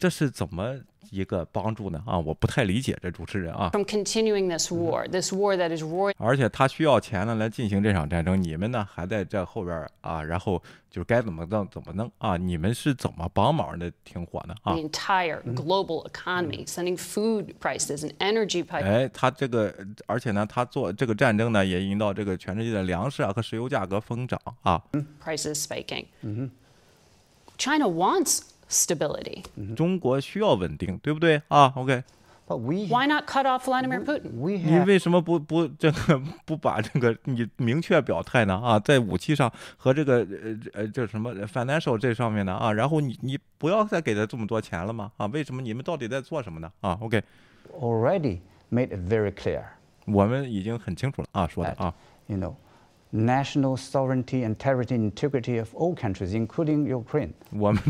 [0.00, 0.74] 这是怎么
[1.10, 2.02] 一个帮助呢？
[2.06, 14.54] 啊，我不太理解这主持人啊，From continuing this war, this war that is roaring 而且他需要钱呢来进行这场战争，你们呢还在这后边啊，然后就是该怎么弄怎么弄啊，你们是怎么帮忙的停火呢？
[14.62, 19.74] 啊 the，entire global economy, sending food prices and energy prices 哎，他这个，
[20.06, 24.82] 而且呢，他做这个战争呢，也引导这个全世界的粮食啊和石油价格疯涨啊。
[25.22, 26.06] prices spiking.
[26.22, 26.50] 嗯哼
[27.58, 29.43] China wants stability.
[29.75, 31.71] 中国需要稳定，对不对啊？
[31.75, 32.03] OK，
[32.47, 34.31] but we Why not cut off Vladimir Putin?
[34.39, 38.55] we 你 have 为什么不不这个不把这个你明确表态呢？
[38.55, 42.53] 啊，在武器上和这个呃呃这什么 financial 这上面呢？
[42.53, 45.11] 啊，然后你你不要再给他这么多钱了吗？
[45.17, 46.71] 啊，为什么你们到底在做什么呢？
[46.81, 47.21] 啊，OK，
[47.79, 48.39] already
[48.71, 49.63] made it very clear
[50.05, 51.93] 我们已经很清楚了啊，说的 that 啊，
[52.27, 52.53] you know
[53.11, 57.33] national sovereignty and territorial integrity of all countries, including Ukraine.
[57.51, 57.81] 我们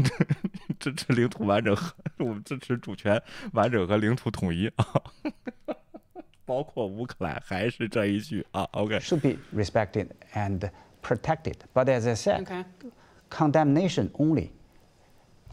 [0.79, 3.21] 支持领土完整和我们支持主权
[3.53, 4.85] 完整和领土统一啊，
[6.45, 8.99] 包括乌克兰，还是这一句啊，OK。
[8.99, 10.69] should be respected and
[11.01, 11.55] protected.
[11.73, 12.63] But as I said, Okay.
[13.29, 14.51] condemnation only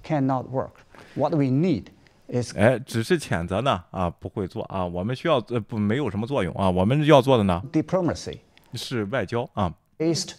[0.02, 0.84] cannot work.
[1.14, 1.86] What we need
[2.28, 8.40] is 哎，只是谴责呢啊，不会做啊，我们需要呃不没有什么作用啊，我们要做的呢 diplomacy
[8.73, 10.33] 是外交啊，based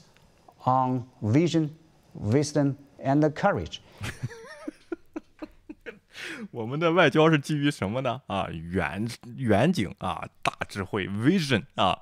[0.65, 1.71] on vision,
[2.15, 3.79] wisdom, and courage.
[6.51, 8.21] 我们的外交是基于什么呢？
[8.27, 11.99] 啊，远远景啊，大智慧 vision 啊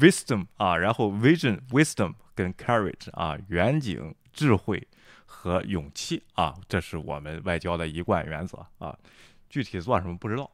[0.00, 4.86] ，wisdom 啊，然后 vision wisdom 跟 courage 啊，远景智慧
[5.24, 8.96] 和勇气啊，这是我们外交的一贯原则啊。
[9.48, 10.50] 具体做什么不知道，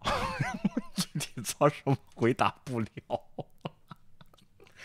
[0.97, 2.89] 具体做什么回答不了。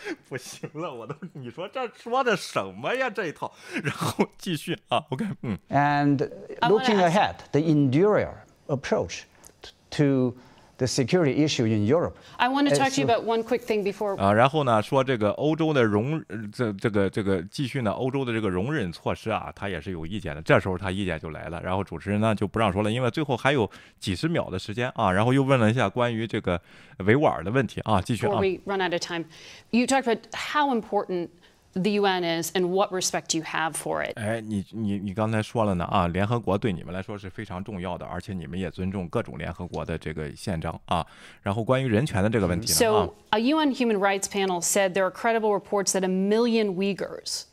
[0.28, 3.52] 不行了，我都你说这说的什么呀这一套，
[3.82, 5.58] 然后继续啊，OK，嗯。
[5.68, 8.32] And I wanna looking ask- ahead, the enduring
[8.68, 9.22] approach
[9.62, 10.34] t- to
[10.83, 12.15] the security issue in Europe.
[12.37, 20.41] I want to Uh, talk to you about one quick thing before 啊，然后呢，说这个欧洲的容呃这这个这个继续呢，欧洲的这个容忍措施啊，他也是有意见的。
[20.41, 23.69] 这时候他意见就来了，然后主持人呢就不让说了，因为最后还有
[23.99, 26.59] 几十秒的时间啊，然后又问了一下关于这个
[27.05, 28.39] 维吾尔的问题啊，继续 before 啊。
[28.41, 29.25] we run out of time.
[29.69, 31.29] You talked about how important
[31.74, 34.14] the UN is and what respect you have for it.
[34.16, 41.06] 哎，你你你刚才说了呢啊，联合国对你们来说是非常重要的，而且你们也尊重各种联合国的这个宪章啊。
[41.42, 47.44] 然后关于人权的这个问题呢啊 So, a UN human rights panel said there are credible reports that a million Uyghurs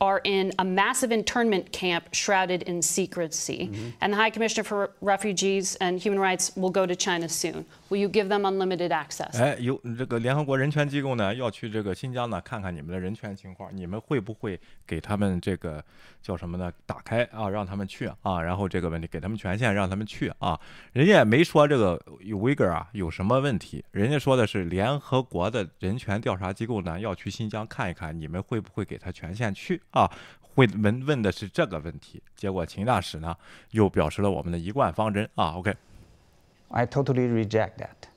[0.00, 3.70] are in a massive internment camp shrouded in secrecy.
[4.00, 7.64] And the High Commissioner for Refugees and Human Rights will go to China soon.
[7.88, 9.38] Will you give them unlimited access?
[9.38, 15.82] 哎，有这个联合国人权机构呢，要去这个新疆呢看看你们的人权情况，你们会不会给他们这个
[16.20, 16.72] 叫什么呢？
[16.84, 20.58] 打开啊，让他们去啊，然后这个问题给他们权限，让他们去啊。
[20.92, 30.10] 人家也没说这个有 Uyghur 啊有什么问题，人家说的是联合国的人权调查机构呢要去新疆看一看，你们会不会给他权限去啊？
[30.54, 33.36] 会问问的是这个问题，结果秦大使呢
[33.72, 35.52] 又表示了我们的一贯方针啊。
[35.56, 38.08] OK，I totally reject that.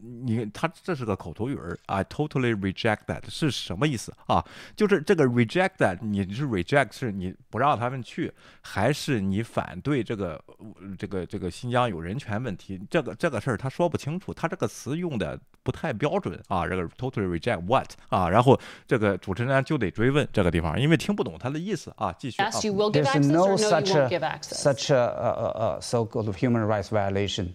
[0.00, 4.44] 你他这是个口头语儿，I totally reject that 是什么意思啊？
[4.74, 10.42] 就是这个 reject that，你是 reject 是你不让他们去，还是你反对这个
[10.98, 12.80] 这个这个新疆有人权问题？
[12.90, 16.66] 这个这个事儿他说不清楚，他这个词用的不太标准啊。
[16.66, 18.28] 这个 totally reject what 啊？
[18.28, 22.12] 然后这个主持人就得追问这个地方，因为听不懂他的意思啊。
[22.18, 24.08] 继续 There's access no such a
[24.42, 27.52] such a, a, a, a so-called human rights violation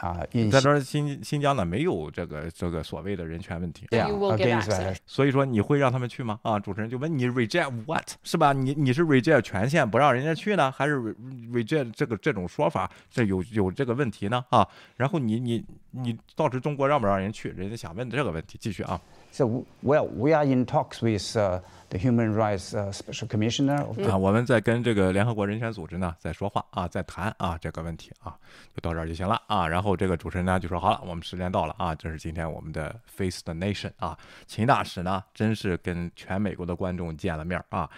[0.00, 3.86] uh, in 在这儿新新疆呢没有这个这个所谓的人权问题。
[3.90, 4.94] against access.
[4.94, 4.96] violation.
[5.06, 6.38] 所以说你会让他们去吗？
[6.42, 8.52] 啊，主持人就问你 reject what 是吧？
[8.52, 11.14] 你你是 reject 权限不让人家去呢，还是 re-
[11.52, 14.44] reject 这个这种说法这有有这个问题呢？
[14.50, 17.50] 啊，然后你你你到时中国让不让人去？
[17.50, 19.00] 人家想问这个问题，继续啊。
[19.36, 28.34] So well, we are in talks with the Human Rights Special Commissioner 啊，我们在跟这个联合国人权组织呢在说话啊，在谈啊这个问题啊，
[28.74, 29.68] 就到这儿就行了啊。
[29.68, 34.16] 然后这个主持人呢就说好了，我们时间到了啊，这是今天我们的 Face the Nation 啊，
[34.46, 37.90] 秦大使呢真是跟全美国的观众见了面啊，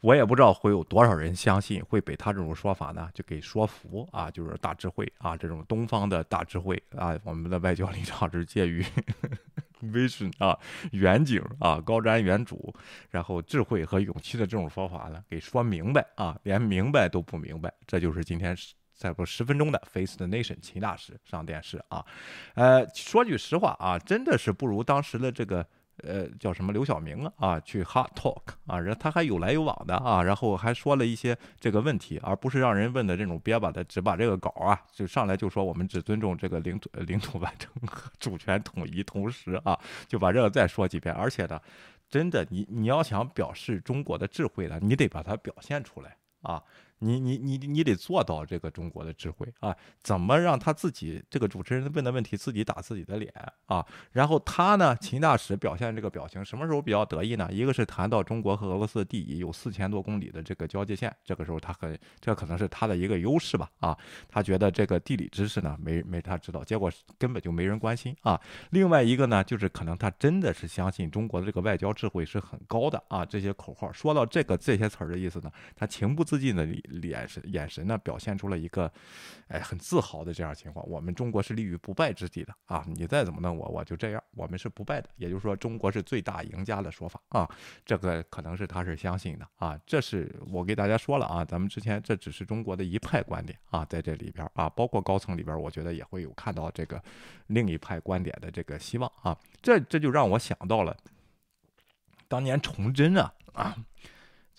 [0.00, 8.84] 我也不知道会有多少人相信会被他这种说法呢就给说服啊，就是大智慧啊，这种东方的大智慧啊，我们的外交立场是介于
[9.82, 10.58] vision 啊
[10.92, 12.74] 远景啊高瞻远瞩，
[13.10, 22.04] 然后智慧和勇气的这种方法呢，给说明白啊，连明白都不明白，这就是今天是再不十分钟的 Face the Nation 秦大师上电视啊，
[22.54, 25.66] 呃，说句实话啊，真的是不如当时的这个。
[26.02, 27.32] 呃，叫什么刘晓明啊？
[27.36, 39.78] 啊，去 Hot Talk 啊，然后他还有来有往的啊，然后还说了一些这个问题，而不是让人问的这种憋巴的，只把这个稿啊，就上来就说我们只尊重这个领土领土完整和 主权统一，同时啊，
[40.08, 41.60] 就把这个再说几遍，而且呢，
[42.08, 46.62] 真的，你你要想表示中国的智慧呢，你得把它表现出来啊！
[47.00, 49.76] 你你你你得做到这个中国的智慧啊！
[50.02, 53.32] 怎么让他自己这个主持人问的问题自己打自己的脸
[53.66, 53.84] 啊？
[54.12, 57.48] 然后他呢，秦大使表现这个表情，什么时候比较得意呢？
[57.50, 63.96] 一个是谈到中国和俄罗斯的地理有四千多公里的这个交界线，这个时候他很这可能是他的一个优势吧啊！
[64.28, 68.40] 他觉得这个地理知识呢没没他知道，结果根本就没人关心啊！
[68.70, 73.24] 另外一个呢，就是可能他真的是相信中国的这个外交智慧是很高的啊！
[73.24, 76.66] 这些口号说到这个这些词儿的意思呢，他情不自禁的
[77.02, 78.90] 眼神眼神呢表现出了一个，
[79.48, 80.86] 哎，很自豪的这样情况。
[80.88, 82.84] 我们中国是立于不败之地的啊！
[82.86, 85.08] 你再怎么弄我，我就这样，我们是不败的。
[85.16, 87.48] 也就是说，中国是最大赢家的说法啊！
[87.84, 89.78] 这个可能是他是相信的啊！
[89.86, 97.02] 这是我给大家说了啊，咱们之前这只是中国的一派观点啊，在这里边啊，包括高层里边，我觉得也会有看到这个
[97.48, 99.38] 另一派观点的这个希望啊。
[99.62, 100.96] 这这就让我想到了
[102.28, 103.76] 当年崇祯啊啊。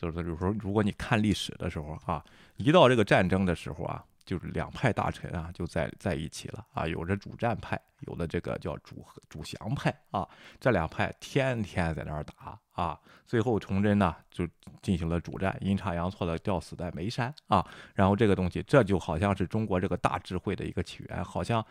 [0.01, 2.23] 就是有时候，如果你看历史的时候啊，
[2.57, 10.27] 一到这个战争的时候啊，就是两派大臣啊就在在一起了啊，有着主战派，有的这个叫主主降派啊，
[10.59, 14.47] 这两派天天在那儿打啊，最后崇祯呢就
[14.81, 21.63] 进行了主战，阴差阳错的吊死在眉山啊，然后这个东西，这就好像是中国这个大智慧的一个起源，好像。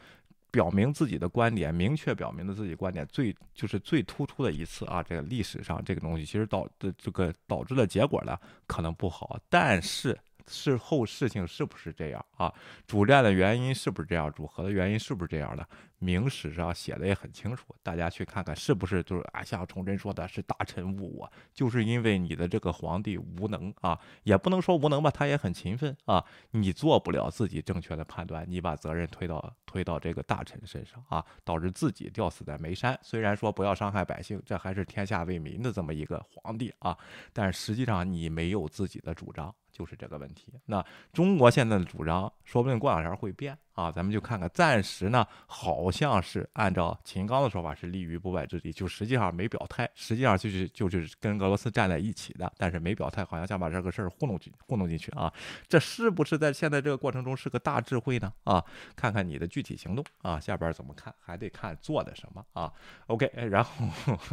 [0.50, 5.02] 表明自己的观点，明确表明了自己观点，最就是最突出的一次啊！
[5.02, 10.18] 这个历史上这个东西，其实导的这个导致的结果呢，可能不好，但是
[10.50, 12.52] 事后事情是不是这样啊？
[12.86, 14.30] 主战的原因是不是这样？
[14.32, 15.66] 主和的原因是不是这样的？
[16.02, 19.42] 明史上写的也很清楚，大家去看看是不是就是啊？
[19.42, 32.98] 像崇祯说的是大臣误我，就是因为你的这个皇帝无能啊，也不能说无能吧，他也很勤奋啊，你做不了自己正确的判断，你把责任推到推到这个大臣身上啊，导致自己吊死在煤山。
[33.02, 36.96] 虽然说不要伤害百姓，这还是天下为民的这么一个皇帝啊，
[37.34, 39.54] 但实际上你没有自己的主张。
[39.70, 40.52] 就是这个问题。
[40.66, 43.90] 那中国现在的主张，说不定过两天会变啊。
[43.90, 55.32] 咱们就看看，暂时呢，好像是按照秦刚的说法是立于不败之地，就实际上没表态，实际上就是就是跟俄罗斯站在一起的，但是没表态，好像想把这个事儿糊弄进糊弄进去啊。
[55.68, 58.32] 这是不是在现在这个过程中是个大智慧呢？
[58.44, 58.64] 啊，
[58.94, 62.72] 看看你的具体行动啊，下边怎么看，还得看做的什么啊。
[63.06, 63.86] OK，然后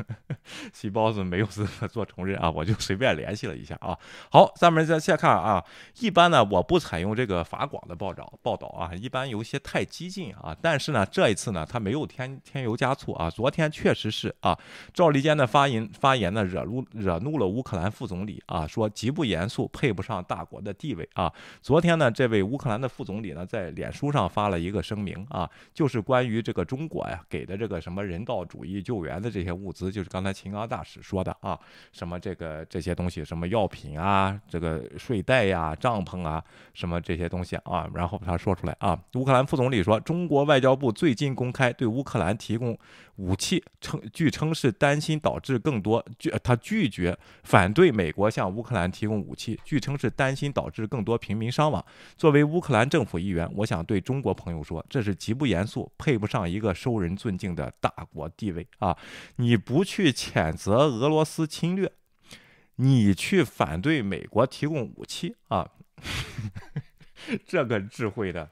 [0.73, 3.97] 细包子没有资格做重任啊，我就随便联系了一下啊。
[4.31, 5.63] 好，咱们再先看啊，
[5.99, 10.55] 一般呢我不采用这个法广的报道报道啊，一般有些太激进啊。
[10.61, 13.29] 但是呢，这一次呢，他没有添添油加醋啊。
[13.29, 14.57] 昨天确实是啊，
[14.93, 21.31] 赵立坚的发言发言呢，惹怒惹怒了乌克兰副总理啊，说极不严肃，配不上大国的地位啊。
[21.61, 31.59] 昨天呢，这位乌克兰的副总理呢，在脸书上发了一个声明啊，就是关于这个中国呀给的这个什么人道主义救援的这些物资，就是刚才秦刚大使说的啊，
[31.91, 36.43] 什么这个这些东西，什么药品啊，这个睡袋呀、帐篷啊，
[36.73, 42.77] 什么这些东西啊，然后他说出来啊，乌克兰副总理说，中国外交部最近公开对乌克兰提供
[43.15, 51.83] 武器，称据称是担心导致更多拒他拒绝反对美国向乌克兰提供武器，据称是担心导致更多平民伤亡。
[52.15, 58.95] 作为乌克兰政府一员，我想对中国朋友说，这是极不严肃，配不上一个受人尊敬的大国地位啊！
[59.37, 61.91] 你不去谴责俄罗斯侵略，
[62.75, 65.71] 你去反对美国提供武器啊！
[67.47, 68.51] 这个智慧的。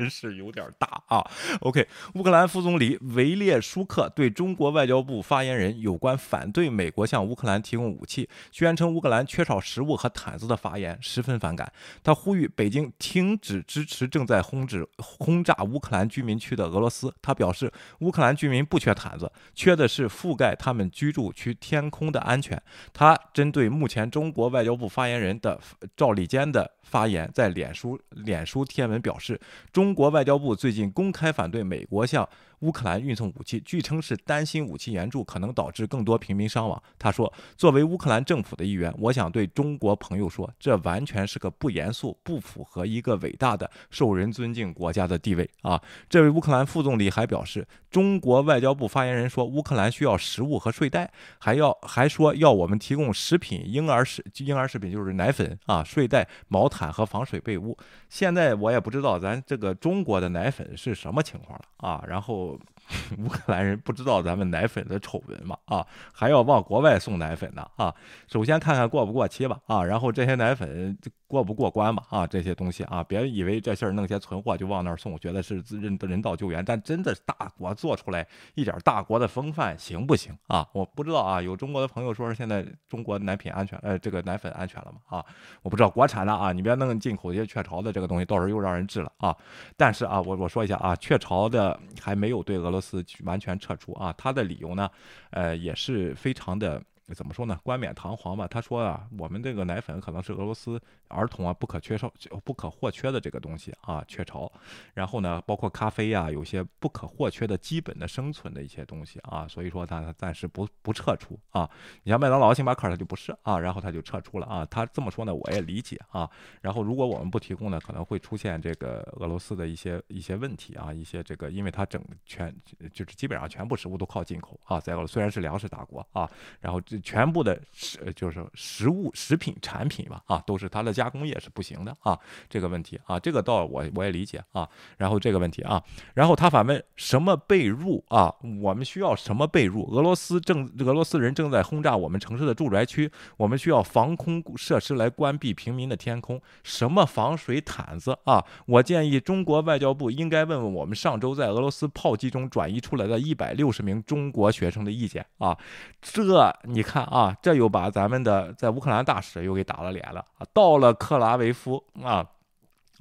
[0.00, 1.22] 真是有点大啊
[1.60, 11.70] ！OK，乌克兰副总理维列舒克对中国外交部发言人有关反对美国向乌克兰提供武器，宣称乌克兰缺少食物和毯子的发言十分反感。
[12.02, 17.12] 他呼吁北京停止支持正在轰制轰炸乌克兰居民区的俄罗斯。
[17.20, 22.58] 他表示，乌克兰居民不缺毯子，缺的是覆盖他们居住区天空的安全。
[22.94, 25.60] 他针对目前中国外交部发言人的
[25.94, 29.38] 赵立坚的发言，在脸书脸书贴文表示，
[29.70, 29.89] 中。
[29.90, 32.28] 中国外交部最近公开反对美国向。
[32.60, 36.82] 乌克兰运送武器，据称是担心武器援助可能导致更多平民伤亡。
[36.98, 45.80] 他说：“作为乌克兰政府的一员，我想对中国朋友说，这完全是个不严肃、不符合一个伟大的、受人尊敬国家的地位啊！”
[46.10, 57.74] 这位乌克兰副总理还表示，中国外交部发言人说，乌克兰需要食物和睡袋，还要还说要我们提供食品、婴儿食婴儿食品就是奶粉啊、睡袋、毛毯和防水被褥。
[58.10, 62.58] 现在我也不知道咱这个中国的奶粉是什么情况了啊，然后。
[63.18, 65.56] 乌克兰人不知道咱们奶粉的丑闻嘛？
[65.66, 67.66] 啊，还要往国外送奶粉呢？
[67.76, 67.94] 啊，
[68.28, 69.58] 首先看看过不过期吧？
[69.66, 70.96] 啊，然后这些奶粉。
[71.30, 72.04] 过不过关吧？
[72.10, 78.26] 啊，这些东西啊，别以为这事儿弄些存货就往那儿送，觉得是人人道救援，但真的大国做出来
[78.56, 80.66] 一点大国的风范行不行啊？
[80.72, 81.40] 我不知道啊。
[81.40, 84.98] 有中国的朋友说现在中国奶品安全，呃，这个奶粉安全了吗？
[85.18, 85.24] 啊，
[85.62, 89.32] 我不知道国产的啊，你别弄进口一些雀巢的这个东西，到时候又让人治了啊。
[89.76, 94.90] 但是啊，我我说一下啊，雀巢的还没有对俄罗斯斯完全撤出啊，他的理由呢，
[95.30, 96.82] 呃，也是非常的。
[97.14, 97.58] 怎么说呢？
[97.62, 98.46] 冠冕堂皇吧。
[98.46, 102.12] 他说啊，我们这个奶粉可能是俄罗斯儿童啊不可缺少、
[102.44, 104.50] 不可或缺的这个东西啊，雀巢。
[104.94, 111.68] 然后呢，包括咖啡呀，有些不可或缺的基本的生存的一些东西啊，所以说他暂时不不撤出啊。
[112.04, 114.64] 你像麦当劳、星巴克，他就不是啊，然后他就撤出了啊。
[114.66, 116.30] 他这么说呢，我也理解啊。
[116.60, 122.54] 然后如果我们不提供呢，可能会出现这个俄罗斯的一些一些问题啊，一些这个，因为它整全
[122.92, 126.30] 就是基本上全部食物都靠进口啊，在俄罗虽然是粮食大国啊，
[126.60, 126.99] 然后这。
[127.02, 132.18] 全部的食就是食物、食品产品吧，啊，都是它的加工业是不行的啊，
[132.48, 134.68] 这个问题啊，这个倒我我也理解啊。
[134.98, 135.82] 然后这个问题啊，
[136.14, 138.34] 然后他反问什么被褥啊？
[138.60, 139.88] 我们需要什么被褥？
[139.90, 146.38] 俄罗斯正俄罗斯人正在轰炸我们城市的住宅区，我们需要防空设施来关闭平民的天空。
[146.62, 148.44] 什么防水毯子啊？
[148.66, 155.56] 我建议中国外交部应该问问我们上周在俄罗斯炮击中转移出来的一百六十名中国学生的意见啊。
[156.02, 156.84] 这你。
[156.90, 160.24] 看啊，这又把咱们的在乌克兰大使又给打了脸了！
[160.52, 162.26] 到了克拉维夫啊，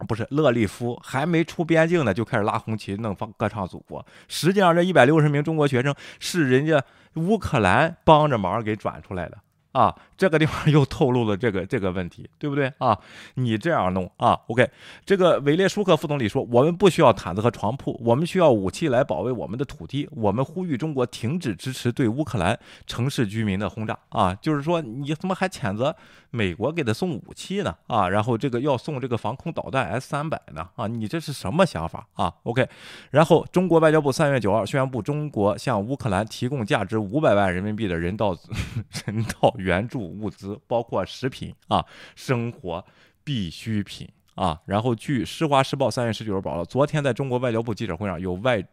[0.08, 4.06] 不是勒利夫，还没出边境呢，就开始拉红旗、弄放歌唱祖国。
[4.28, 6.84] 实际上，这一百六十名中国学生是人家
[7.16, 9.40] 乌克兰帮着忙给转出来的。
[9.72, 13.00] 啊，这个地方又透露了这个这个问题，对不对啊？
[13.36, 14.70] 你这样弄啊，OK？
[15.06, 20.10] 这个韦列舒克副总理说，我们不需要毯子和床铺，我们需要武器来保卫我们的土地。
[20.12, 24.36] 我们呼吁中国停止支持对乌克兰城市居民的轰炸啊！
[24.42, 25.96] 就是说，你怎么还谴责
[26.32, 27.74] 美国给他送武器呢？
[27.88, 30.68] 啊，然后这个要送这个防空导弹 S 三百呢？
[30.76, 32.68] 啊，你这是什么想法啊？OK？
[33.12, 38.36] 然后中国外交部三月九号宣布，中国向乌克兰提供价值五百万人民币的人道
[39.08, 39.56] 人道。
[39.70, 42.84] 援助物资包括食品啊，生活
[43.24, 44.60] 必需品啊。
[44.66, 48.64] 然后，据《施华时报》三月十九日报道，昨天在中国外交部记者会上，有外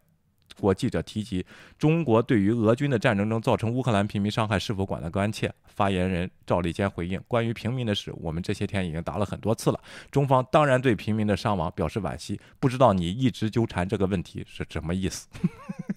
[0.58, 1.44] 国记者提及
[1.76, 5.52] 中国对于俄军的战争中造成乌克兰平民伤害是否管得关切。
[5.66, 9.78] 发言人赵立坚回应：“关于平民的事，我们这些天已经答了很多次了。
[10.10, 12.40] 中方当然对平民的伤亡表示惋惜。
[12.58, 15.28] 不知道你一直纠缠这个问题是什么意思？”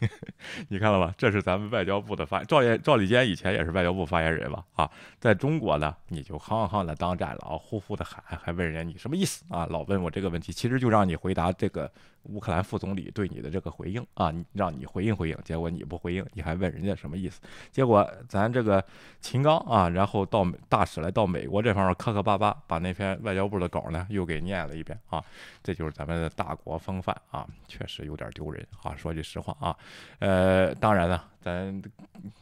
[0.68, 1.14] 你看了吧？
[1.16, 4.64] 这是咱们外交部的发赵燕赵立坚以前也是外交部发言人吧？
[4.74, 9.66] 啊，在中国呢，你就夯夯的当战狼，呼呼的喊，还问人家你什么意思啊？
[9.70, 11.90] 老问我这个问题，其实就让你回答这个。
[12.28, 17.40] 乌克兰副总理对你的这个回应啊，让你回应回应，结果你不回应，你还问人家什么意思？
[17.70, 18.84] 结果咱这个
[19.20, 25.22] 秦刚啊，然后到大使来到美国这方面磕磕巴巴，把那篇外交部的稿呢又给念了一遍啊，
[25.62, 29.76] 这就是咱们的大国风范啊，确实有点丢人啊，说句实话啊，
[30.18, 31.80] 呃，当然呢，咱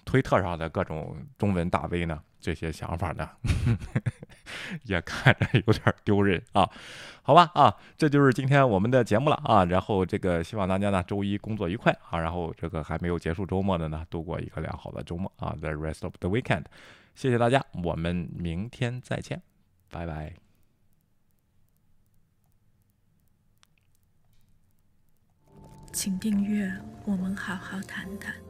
[0.06, 3.28] 推特上的各种中文大 V 呢，这些想法呢。
[4.85, 6.66] 也看着有点丢人啊。
[7.22, 9.62] 好吧啊，这就是今天我们的节目了啊。
[9.66, 12.18] 然后这个希望大家呢周一工作愉快啊。
[12.18, 15.55] 然后这个还没有结束周末的呢，度过一个良好的周末啊。
[15.60, 16.64] The rest of the weekend，
[17.14, 19.43] 谢谢大家，我们明天再见，
[19.90, 20.35] 拜拜。
[25.93, 26.72] 请订阅，
[27.05, 28.43] 我们好好谈谈。